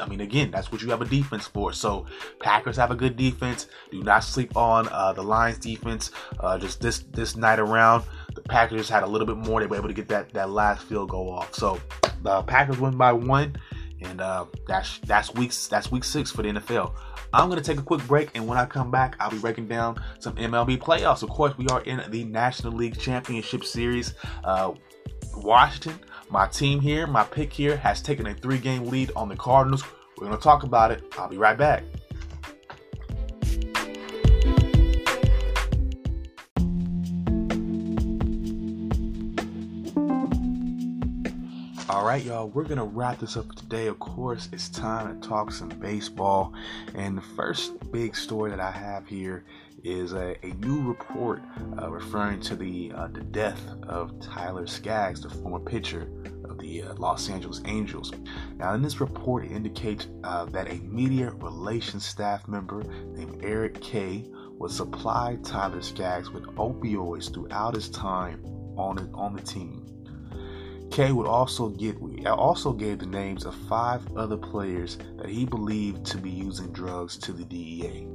[0.00, 1.72] I mean, again, that's what you have a defense for.
[1.72, 2.06] So,
[2.40, 3.66] Packers have a good defense.
[3.90, 6.10] Do not sleep on uh, the Lions' defense.
[6.38, 9.60] Uh, just this this night around, the Packers had a little bit more.
[9.60, 11.54] They were able to get that that last field goal off.
[11.54, 11.80] So,
[12.22, 13.56] the Packers win by one,
[14.00, 16.92] and uh, that's that's weeks that's week six for the NFL.
[17.32, 20.02] I'm to take a quick break, and when I come back, I'll be breaking down
[20.18, 21.22] some MLB playoffs.
[21.22, 24.14] Of course, we are in the National League Championship Series.
[24.44, 24.72] Uh,
[25.36, 25.98] Washington,
[26.30, 29.84] my team here, my pick here, has taken a three game lead on the Cardinals.
[30.16, 31.04] We're to talk about it.
[31.16, 31.84] I'll be right back.
[41.90, 43.86] All right, y'all, we're going to wrap this up today.
[43.86, 46.52] Of course, it's time to talk some baseball.
[46.94, 49.46] And the first big story that I have here
[49.82, 51.40] is a, a new report
[51.80, 56.10] uh, referring to the, uh, the death of Tyler Skaggs, the former pitcher
[56.44, 58.12] of the uh, Los Angeles Angels.
[58.58, 62.82] Now, in this report, it indicates uh, that a media relations staff member
[63.14, 64.26] named Eric Kay
[64.58, 68.44] would supply Tyler Skaggs with opioids throughout his time
[68.76, 69.87] on, on the team.
[70.98, 76.04] Kay would also get also gave the names of five other players that he believed
[76.06, 78.08] to be using drugs to the DEA.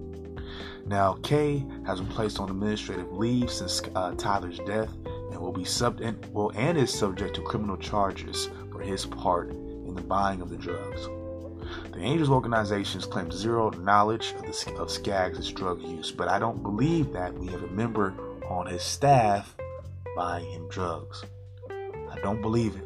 [0.86, 4.94] Now, Kay has been placed on administrative leave since uh, Tyler's death
[5.32, 9.52] and will be sub and, well and is subject to criminal charges for his part
[9.52, 11.08] in the buying of the drugs.
[11.94, 16.62] The Angels organizations claim zero knowledge of, the, of Skaggs' drug use, but I don't
[16.62, 18.14] believe that we have a member
[18.50, 19.56] on his staff
[20.18, 21.24] buying him drugs.
[22.14, 22.84] I don't believe it.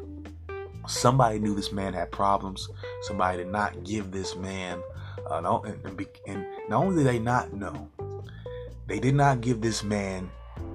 [0.88, 2.68] Somebody knew this man had problems.
[3.02, 4.82] Somebody did not give this man,
[5.28, 7.90] uh, no, and, and, and, not only did they not know,
[8.86, 10.30] they did not give this man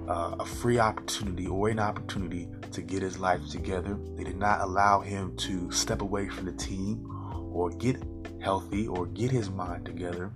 [0.07, 3.97] uh, a free opportunity or an opportunity to get his life together.
[4.15, 7.09] They did not allow him to step away from the team
[7.51, 8.03] or get
[8.39, 10.31] healthy or get his mind together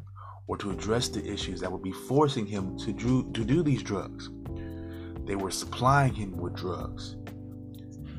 [0.47, 3.83] or to address the issues that would be forcing him to do, to do these
[3.83, 4.29] drugs.
[5.25, 7.17] They were supplying him with drugs.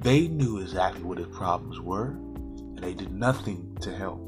[0.00, 4.20] They knew exactly what his problems were, and they did nothing to help.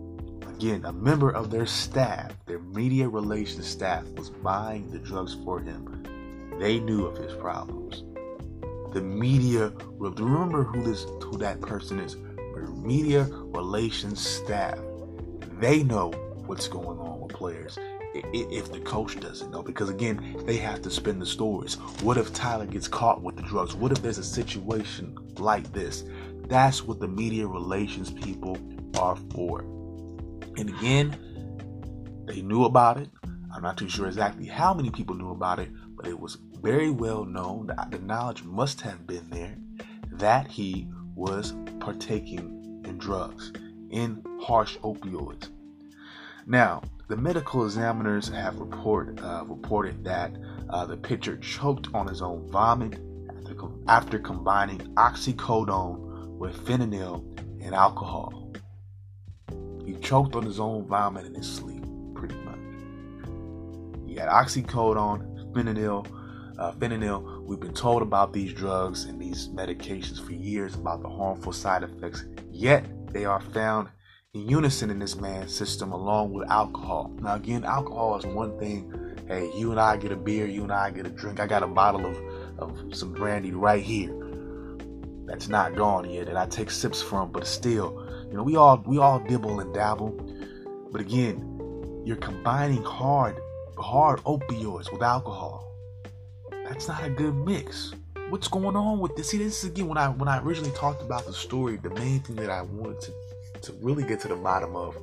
[0.49, 5.61] Again, a member of their staff, their media relations staff, was buying the drugs for
[5.61, 6.57] him.
[6.59, 8.03] They knew of his problems.
[8.93, 12.17] The media, remember who this, who that person is.
[12.83, 14.79] Media relations staff.
[15.61, 16.11] They know
[16.47, 17.79] what's going on with players
[18.15, 21.75] if the coach doesn't know because again they have to spin the stories.
[22.03, 23.75] What if tyler gets caught with the drugs?
[23.75, 26.05] What if there's a situation like this?
[26.49, 28.59] That's what the media relations people
[28.99, 29.61] are for.
[30.57, 31.17] And again
[32.27, 33.09] they knew about it.
[33.55, 36.91] I'm not too sure exactly how many people knew about it but it was very
[36.91, 39.57] well known that the knowledge must have been there
[40.13, 43.53] that he was partaking in drugs
[43.91, 45.49] in harsh opioids.
[46.47, 50.31] Now the medical examiners have report, uh, reported that
[50.69, 53.57] uh, the pitcher choked on his own vomit after,
[53.89, 55.99] after combining oxycodone
[56.39, 57.25] with fentanyl
[57.61, 58.53] and alcohol.
[59.85, 62.61] He choked on his own vomit in his sleep, pretty much.
[64.07, 66.07] He had oxycodone, fentanyl,
[66.61, 67.43] uh, fentanyl.
[67.43, 71.83] We've been told about these drugs and these medications for years about the harmful side
[71.83, 73.89] effects, yet they are found
[74.33, 77.11] in unison in this man's system along with alcohol.
[77.21, 78.93] Now, again, alcohol is one thing.
[79.27, 81.41] Hey, you and I get a beer, you and I get a drink.
[81.41, 82.17] I got a bottle of,
[82.59, 84.15] of some brandy right here.
[85.27, 88.83] That's not gone yet, and I take sips from, but still, you know, we all
[88.87, 90.11] we all dibble and dabble.
[90.93, 93.37] But again, you're combining hard
[93.79, 95.73] hard opioids with alcohol.
[96.69, 97.95] That's not a good mix.
[98.29, 99.31] what's going on with this?
[99.31, 102.21] See, this is again when I when I originally talked about the story, the main
[102.21, 103.13] thing that I wanted to
[103.63, 104.97] to really get to the bottom of.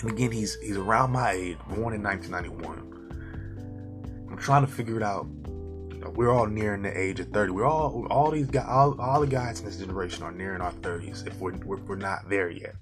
[0.00, 4.28] And again, he's he's around my age, born in 1991.
[4.30, 5.26] I'm trying to figure it out.
[5.46, 7.52] You know, we're all nearing the age of 30.
[7.52, 10.72] We're all all these guys, all, all the guys in this generation are nearing our
[10.72, 11.26] 30s.
[11.26, 12.74] If we're, we're we're not there yet,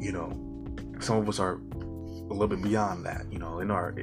[0.00, 0.32] you know,
[1.00, 3.94] some of us are a little bit beyond that, you know, in our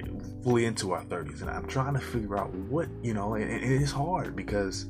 [0.43, 1.41] fully into our 30s.
[1.41, 4.87] And I'm trying to figure out what, you know, and, and it's hard because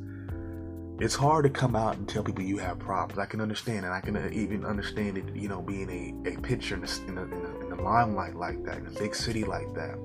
[1.00, 3.20] it's hard to come out and tell people you have problems.
[3.20, 5.90] I can understand, and I can uh, even understand it, you know, being
[6.26, 8.88] a, a pitcher in the, in, the, in, the, in the limelight like that, in
[8.88, 9.96] a big city like that,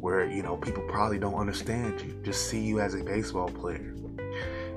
[0.00, 3.94] where, you know, people probably don't understand you, just see you as a baseball player.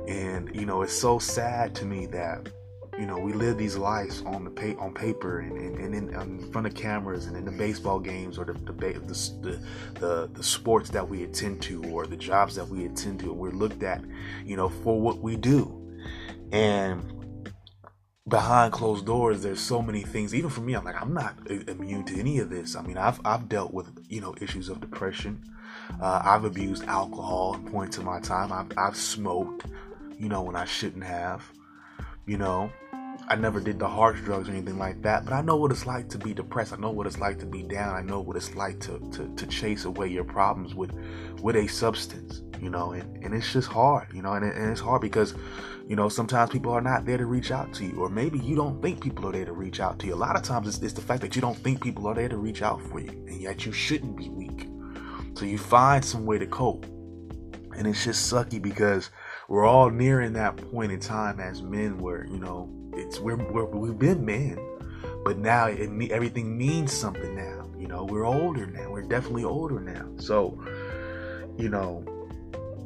[0.08, 2.50] And, you know, it's so sad to me that
[2.98, 6.22] you know, we live these lives on the pa- on paper and, and, and in,
[6.22, 9.60] in, front of cameras and in the baseball games or the the, the
[10.00, 13.52] the, the sports that we attend to or the jobs that we attend to, we're
[13.52, 14.02] looked at,
[14.46, 15.78] you know, for what we do.
[16.52, 17.50] And
[18.28, 20.36] behind closed doors, there's so many things.
[20.36, 22.76] Even for me, I'm like, I'm not immune to any of this.
[22.76, 25.44] I mean, I've I've dealt with you know issues of depression.
[26.02, 28.52] Uh, I've abused alcohol in points of my time.
[28.52, 29.66] I've I've smoked,
[30.18, 31.50] you know, when I shouldn't have
[32.26, 32.72] you know
[33.28, 35.86] I never did the harsh drugs or anything like that, but I know what it's
[35.86, 36.74] like to be depressed.
[36.74, 37.96] I know what it's like to be down.
[37.96, 40.92] I know what it's like to, to, to chase away your problems with
[41.42, 44.70] with a substance, you know, and, and it's just hard, you know, and, it, and
[44.70, 45.34] it's hard because,
[45.88, 48.56] you know, sometimes people are not there to reach out to you, or maybe you
[48.56, 50.14] don't think people are there to reach out to you.
[50.14, 52.30] A lot of times it's, it's the fact that you don't think people are there
[52.30, 54.68] to reach out for you, and yet you shouldn't be weak.
[55.36, 56.86] So you find some way to cope.
[57.78, 59.10] And it's just sucky because
[59.52, 63.66] we're all nearing that point in time as men where, you know, it's we're, we're
[63.66, 64.58] we've been men,
[65.26, 67.70] but now it everything means something now.
[67.78, 68.90] You know, we're older now.
[68.90, 70.08] We're definitely older now.
[70.16, 70.58] So,
[71.58, 72.02] you know,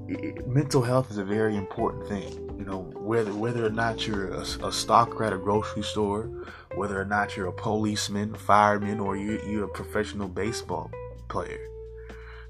[0.07, 2.33] it, mental health is a very important thing.
[2.57, 6.31] You know, whether whether or not you're a, a stocker at a grocery store,
[6.73, 10.89] whether or not you're a policeman, fireman, or you, you're a professional baseball
[11.27, 11.59] player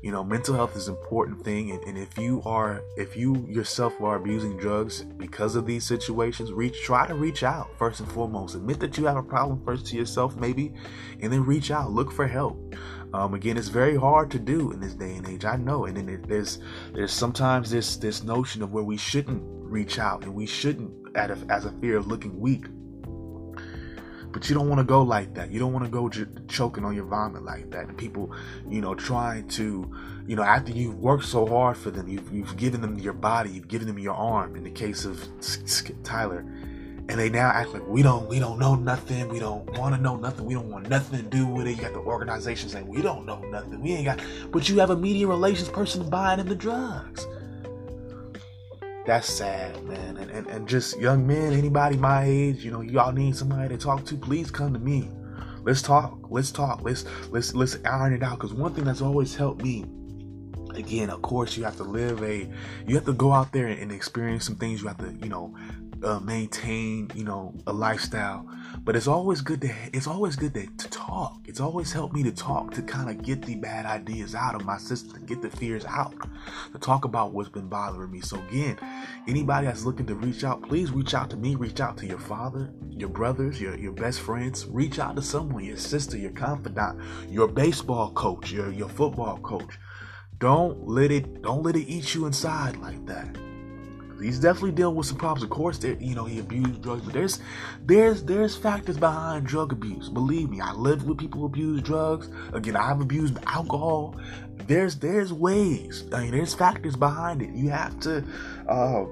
[0.05, 3.43] you know mental health is an important thing and, and, if you are if you
[3.49, 8.11] yourself are abusing drugs because of these situations reach try to reach out first and
[8.11, 8.53] foremost.
[8.53, 10.75] Admit that you have a problem first to yourself maybe
[11.21, 11.91] and then reach out.
[11.91, 12.75] Look for help.
[13.15, 15.97] Um, again it's very hard to do in this day and age i know and
[15.97, 16.59] then it, there's
[16.93, 21.31] there's sometimes this this notion of where we shouldn't reach out and we shouldn't out
[21.31, 22.65] of as a fear of looking weak
[24.35, 25.49] but you don't want to go like that.
[25.49, 27.95] You don't want to go j- choking on your vomit like that.
[27.95, 28.33] People,
[28.69, 29.89] you know, trying to,
[30.27, 33.49] you know, after you've worked so hard for them, you've, you've given them your body,
[33.49, 34.57] you've given them your arm.
[34.57, 35.25] In the case of
[36.03, 36.39] Tyler,
[37.07, 39.29] and they now act like we don't, we don't know nothing.
[39.29, 40.43] We don't want to know nothing.
[40.43, 41.77] We don't want nothing to do with it.
[41.77, 43.81] You got the organization saying we don't know nothing.
[43.81, 44.19] We ain't got,
[44.51, 47.25] but you have a media relations person buying them the drugs
[49.05, 50.17] that's sad, man.
[50.17, 53.77] And, and, and just young men, anybody my age, you know, y'all need somebody to
[53.77, 55.09] talk to, please come to me.
[55.63, 56.19] Let's talk.
[56.29, 56.83] Let's talk.
[56.83, 58.37] Let's let's let's iron it out.
[58.37, 59.85] Cause one thing that's always helped me,
[60.75, 62.47] again, of course, you have to live a,
[62.85, 64.81] you have to go out there and, experience some things.
[64.81, 65.55] You have to, you know,
[66.03, 68.47] uh, maintain, you know, a lifestyle.
[68.85, 71.39] But it's always good to it's always good to, to talk.
[71.45, 74.63] It's always helped me to talk to kind of get the bad ideas out of
[74.63, 76.13] my system, to get the fears out,
[76.71, 78.21] to talk about what's been bothering me.
[78.21, 78.77] So again,
[79.27, 81.55] anybody that's looking to reach out, please reach out to me.
[81.55, 84.67] Reach out to your father, your brothers, your your best friends.
[84.67, 89.79] Reach out to someone, your sister, your confidant, your baseball coach, your your football coach.
[90.37, 93.35] Don't let it don't let it eat you inside like that
[94.21, 95.43] he's definitely dealing with some problems.
[95.43, 97.39] Of course, there, you know, he abused drugs, but there's
[97.85, 100.09] there's there's factors behind drug abuse.
[100.09, 102.29] Believe me, I lived with people who abuse drugs.
[102.53, 104.15] Again, I've abused alcohol.
[104.67, 106.05] There's there's ways.
[106.11, 107.49] I mean, there's factors behind it.
[107.51, 108.23] You have to
[108.67, 109.05] uh,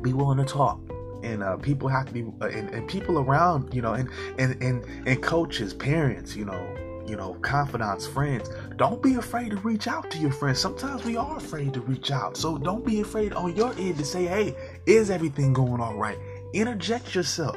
[0.00, 0.80] be willing to talk.
[1.22, 4.60] And uh, people have to be, uh, and, and people around, you know, and, and
[4.60, 8.48] and and coaches, parents, you know, you know, confidants, friends.
[8.72, 10.58] Don't be afraid to reach out to your friends.
[10.58, 12.36] Sometimes we are afraid to reach out.
[12.36, 14.56] So don't be afraid on your end to say, hey,
[14.86, 16.18] is everything going all right?
[16.52, 17.56] Interject yourself.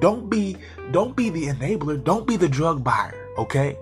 [0.00, 0.56] Don't be
[0.90, 2.02] don't be the enabler.
[2.02, 3.76] Don't be the drug buyer, okay?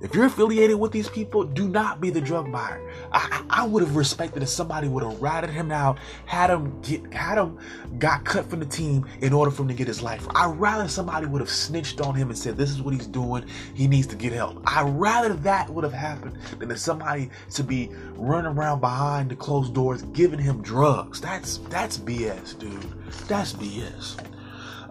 [0.00, 2.90] If you're affiliated with these people, do not be the drug buyer.
[3.12, 7.12] I, I would have respected if somebody would have ratted him out, had him get,
[7.12, 7.58] had him
[7.98, 10.26] got cut from the team in order for him to get his life.
[10.34, 13.44] I'd rather somebody would have snitched on him and said, "This is what he's doing.
[13.74, 17.62] He needs to get help." I'd rather that would have happened than for somebody to
[17.62, 21.20] be running around behind the closed doors giving him drugs.
[21.20, 22.82] That's that's BS, dude.
[23.28, 24.16] That's BS.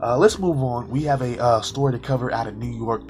[0.02, 0.88] Uh, let's move on.
[0.90, 3.02] We have a uh, story to cover out of New York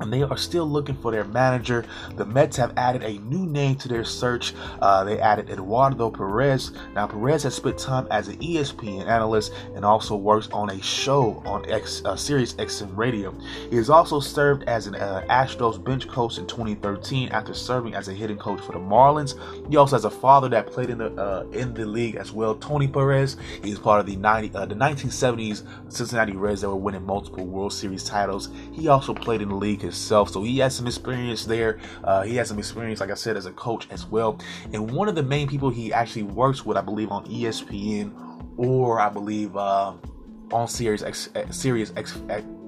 [0.00, 1.84] and they are still looking for their manager.
[2.16, 4.54] The Mets have added a new name to their search.
[4.80, 6.72] Uh, they added Eduardo Perez.
[6.94, 11.42] Now, Perez has spent time as an ESPN analyst and also works on a show
[11.46, 13.34] on X, uh, Sirius XM Radio.
[13.70, 18.08] He has also served as an uh, Astros bench coach in 2013 after serving as
[18.08, 19.34] a hitting coach for the Marlins.
[19.70, 22.54] He also has a father that played in the uh, in the league as well,
[22.56, 23.36] Tony Perez.
[23.62, 27.72] He's part of the 90 uh, the 1970s Cincinnati Reds that were winning multiple World
[27.72, 28.50] Series titles.
[28.72, 31.78] He also played in the league himself, so he has some experience there.
[32.04, 34.38] Uh, he has some experience, like I said, as a coach as well.
[34.72, 38.12] And one of the main people he actually works with, I believe, on ESPN
[38.56, 39.92] or I believe uh,
[40.52, 42.18] on Sirius X, Sirius X,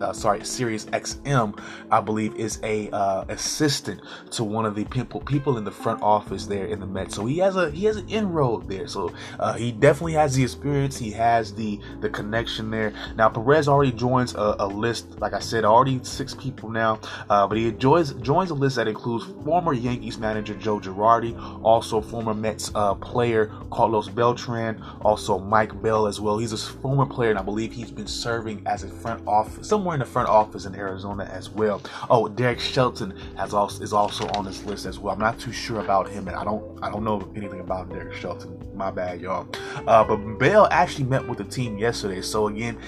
[0.00, 1.58] uh, sorry, Sirius XM,
[1.90, 4.00] I believe, is a uh, assistant
[4.32, 7.14] to one of the people people in the front office there in the Mets.
[7.14, 8.86] So he has a he has an inroad there.
[8.86, 10.96] So uh, he definitely has the experience.
[10.96, 12.92] He has the the connection there.
[13.16, 17.00] Now Perez already joins a, a list, like I said, already six people now.
[17.28, 22.00] Uh, but he joins joins a list that includes former Yankees manager Joe Girardi, also
[22.00, 26.38] former Mets uh, player Carlos Beltran, also Mike Bell as well.
[26.38, 29.94] He's a former player, and I believe he's been serving as a front office somewhere
[29.94, 31.80] in the front office in Arizona as well.
[32.10, 35.14] Oh, Derek Shelton has also is also on this list as well.
[35.14, 38.12] I'm not too sure about him, and I don't I don't know anything about Derek
[38.14, 38.58] Shelton.
[38.74, 39.48] My bad, y'all.
[39.86, 42.78] Uh, but Bell actually met with the team yesterday, so again,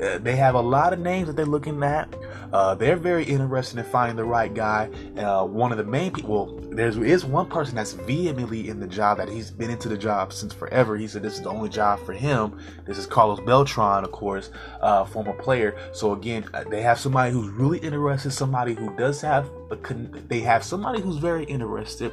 [0.00, 2.14] uh, they have a lot of names that they're looking at.
[2.52, 4.88] Uh, they're very interested in finding the right guy.
[5.16, 8.86] Uh, one of the main people, well, there is one person that's vehemently in the
[8.86, 10.96] job that he's been into the job since forever.
[10.96, 12.58] He said this is the only job for him.
[12.86, 15.76] This is Carlos Beltran, of course, uh, former player.
[15.92, 20.24] So again, uh, they have somebody who's really interested, somebody who does have a con-
[20.28, 22.12] they have somebody who's very interested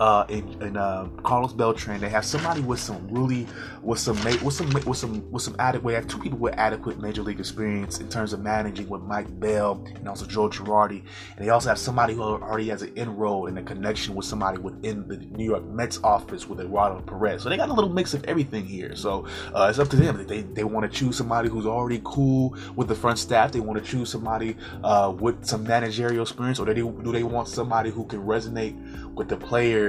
[0.00, 2.00] uh, in, in uh, Carlos Beltran.
[2.00, 3.46] They have somebody with some really
[3.82, 5.94] with some with some with some with some adequate.
[5.94, 9.84] Have two people with adequate major league experience in terms of managing with Mike Bell
[9.94, 11.02] and also Joe Girardi.
[11.36, 14.58] And they also have somebody who already has an inroad and a connection with somebody
[14.58, 17.42] within the New York Mets office with Eduardo Perez.
[17.42, 18.94] So they got a little mix of everything here.
[18.96, 20.26] So uh, it's up to them.
[20.26, 23.52] They they want to choose somebody who's already cool with the front staff.
[23.52, 27.48] They want to choose somebody uh, with some managerial experience, or they do they want
[27.48, 28.76] somebody who can resonate
[29.14, 29.85] with the players,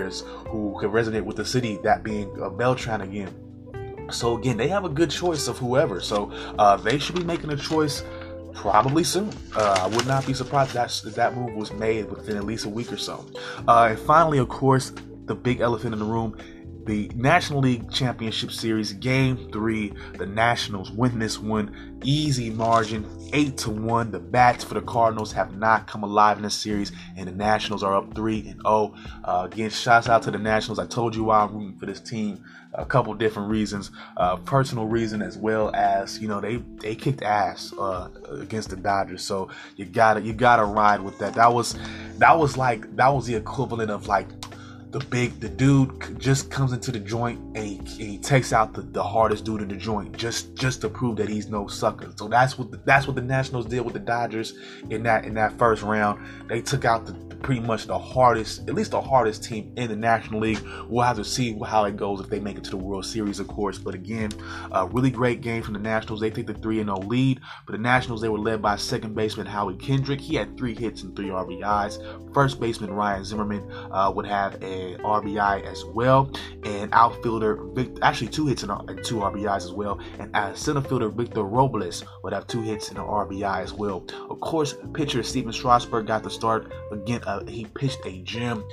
[0.49, 1.79] who can resonate with the city?
[1.83, 3.33] That being uh, Beltran again.
[4.09, 5.99] So again, they have a good choice of whoever.
[6.01, 8.03] So uh, they should be making a choice
[8.53, 9.31] probably soon.
[9.55, 12.69] Uh, I would not be surprised that that move was made within at least a
[12.69, 13.25] week or so.
[13.67, 14.93] Uh, and finally, of course,
[15.25, 16.37] the big elephant in the room
[16.88, 19.93] the National League Championship Series Game 3.
[20.17, 21.99] The Nationals win this one.
[22.03, 24.11] Easy margin, 8 to 1.
[24.11, 27.83] The bats for the Cardinals have not come alive in this series, and the Nationals
[27.83, 28.95] are up 3 and 0.
[29.23, 30.79] Uh, again, shouts out to the Nationals.
[30.79, 32.43] I told you why I'm rooting for this team.
[32.73, 37.23] A couple different reasons, uh, personal reason as well as you know they they kicked
[37.23, 41.33] ass uh, against the Dodgers, so you gotta you gotta ride with that.
[41.33, 41.75] That was
[42.19, 44.27] that was like that was the equivalent of like
[44.97, 48.73] the big the dude just comes into the joint and he, and he takes out
[48.73, 52.11] the, the hardest dude in the joint just just to prove that he's no sucker.
[52.15, 54.57] So that's what the, that's what the Nationals did with the Dodgers
[54.89, 56.19] in that in that first round.
[56.47, 59.95] They took out the pretty much the hardest, at least the hardest team in the
[59.95, 60.59] National League.
[60.88, 63.39] We'll have to see how it goes if they make it to the World Series,
[63.39, 63.77] of course.
[63.77, 64.31] But again,
[64.71, 66.19] a really great game from the Nationals.
[66.19, 67.39] They take the 3 0 lead.
[67.65, 70.21] But the Nationals, they were led by second baseman Howie Kendrick.
[70.21, 72.33] He had three hits and three RBIs.
[72.33, 76.31] First baseman Ryan Zimmerman uh, would have a RBI as well.
[76.63, 77.59] And outfielder,
[78.01, 78.71] actually two hits and,
[79.03, 79.99] two RBIs as well.
[80.19, 84.05] And as center fielder Victor Robles would have two hits and an RBI as well.
[84.29, 88.63] Of course, pitcher Stephen Strasburg got the start again uh, he pitched a gem.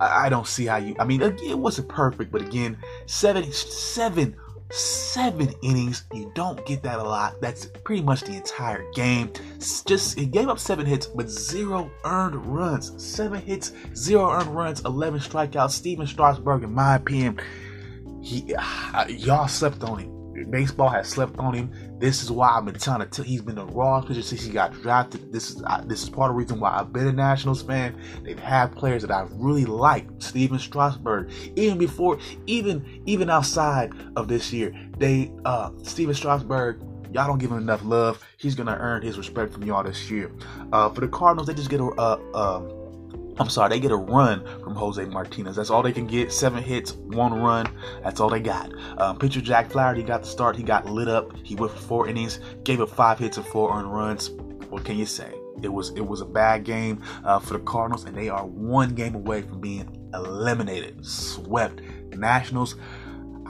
[0.00, 0.96] I, I, don't see how you.
[0.98, 4.34] I mean, it wasn't perfect, but again, seven, seven,
[4.70, 6.04] seven innings.
[6.12, 7.40] You don't get that a lot.
[7.40, 9.32] That's pretty much the entire game.
[9.86, 12.92] Just he gave up seven hits, but zero earned runs.
[13.02, 15.72] Seven hits, zero earned runs, eleven strikeouts.
[15.72, 17.38] Stephen Strasburg, in my opinion,
[18.22, 18.54] he
[19.08, 20.20] y'all slept on him
[20.50, 21.70] baseball has slept on him.
[22.00, 23.26] This is why I've been trying to tell.
[23.26, 25.30] He's been the rawest pitcher since he got drafted.
[25.30, 27.94] This is uh, this is part of the reason why I've been a Nationals fan.
[28.24, 30.06] They've had players that I really like.
[30.18, 36.80] Stephen Strasburg, even before, even even outside of this year, they uh Stephen Strasburg.
[37.12, 38.24] Y'all don't give him enough love.
[38.38, 40.32] He's gonna earn his respect from y'all this year.
[40.72, 42.79] Uh, for the Cardinals, they just get a uh, um,
[43.40, 45.56] I'm sorry, they get a run from Jose Martinez.
[45.56, 46.30] That's all they can get.
[46.30, 47.74] Seven hits, one run.
[48.04, 48.70] That's all they got.
[49.00, 50.56] Um, pitcher Jack Flaherty got the start.
[50.56, 51.34] He got lit up.
[51.42, 54.28] He went for four innings, gave up five hits and four earned runs.
[54.68, 55.32] What can you say?
[55.62, 58.94] It was it was a bad game uh, for the Cardinals, and they are one
[58.94, 61.80] game away from being eliminated, swept.
[62.14, 62.76] Nationals.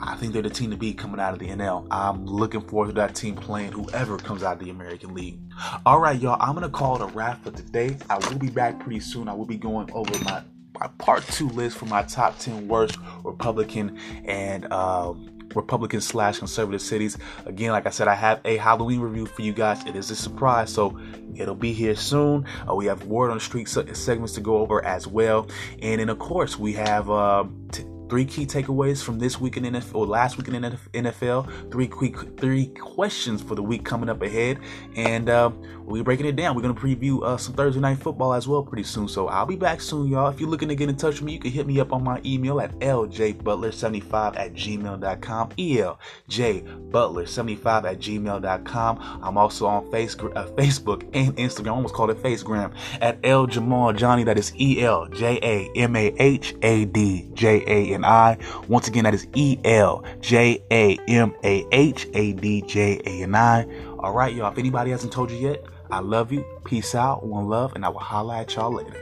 [0.03, 1.87] I think they're the team to beat coming out of the NL.
[1.91, 5.39] I'm looking forward to that team playing whoever comes out of the American League.
[5.85, 6.37] All right, y'all.
[6.39, 7.97] I'm gonna call it a wrap for today.
[8.09, 9.27] I will be back pretty soon.
[9.27, 10.43] I will be going over my
[10.79, 15.13] my part two list for my top 10 worst Republican and uh,
[15.55, 17.17] Republican slash conservative cities.
[17.45, 19.85] Again, like I said, I have a Halloween review for you guys.
[19.85, 20.99] It is a surprise, so
[21.35, 22.45] it'll be here soon.
[22.67, 25.47] Uh, we have word on street segments to go over as well,
[25.81, 27.09] and then of course we have.
[27.09, 31.71] Uh, t- three key takeaways from this week in NFL or last week in NFL.
[31.71, 34.59] Three quick three questions for the week coming up ahead,
[34.97, 35.49] and uh,
[35.85, 36.53] we're breaking it down.
[36.53, 39.07] We're gonna preview uh, some Thursday night football as well pretty soon.
[39.07, 40.27] So I'll be back soon, y'all.
[40.27, 42.03] If you're looking to get in touch with me, you can hit me up on
[42.03, 45.49] my email at ljbutler75 at gmail.com.
[45.51, 49.19] eljbutler75 at gmail.com.
[49.23, 51.67] I'm also on face, uh, Facebook and Instagram.
[51.67, 54.25] I almost called it Facegram at L Jamal Johnny.
[54.25, 58.37] That is E L J A M A H A D J A N I.
[58.67, 63.23] Once again, that is E L J A M A H A D J A
[63.23, 63.65] N I.
[63.99, 64.51] All right, y'all.
[64.51, 66.45] If anybody hasn't told you yet, I love you.
[66.63, 67.25] Peace out.
[67.25, 68.97] One love, and I will holla at y'all later.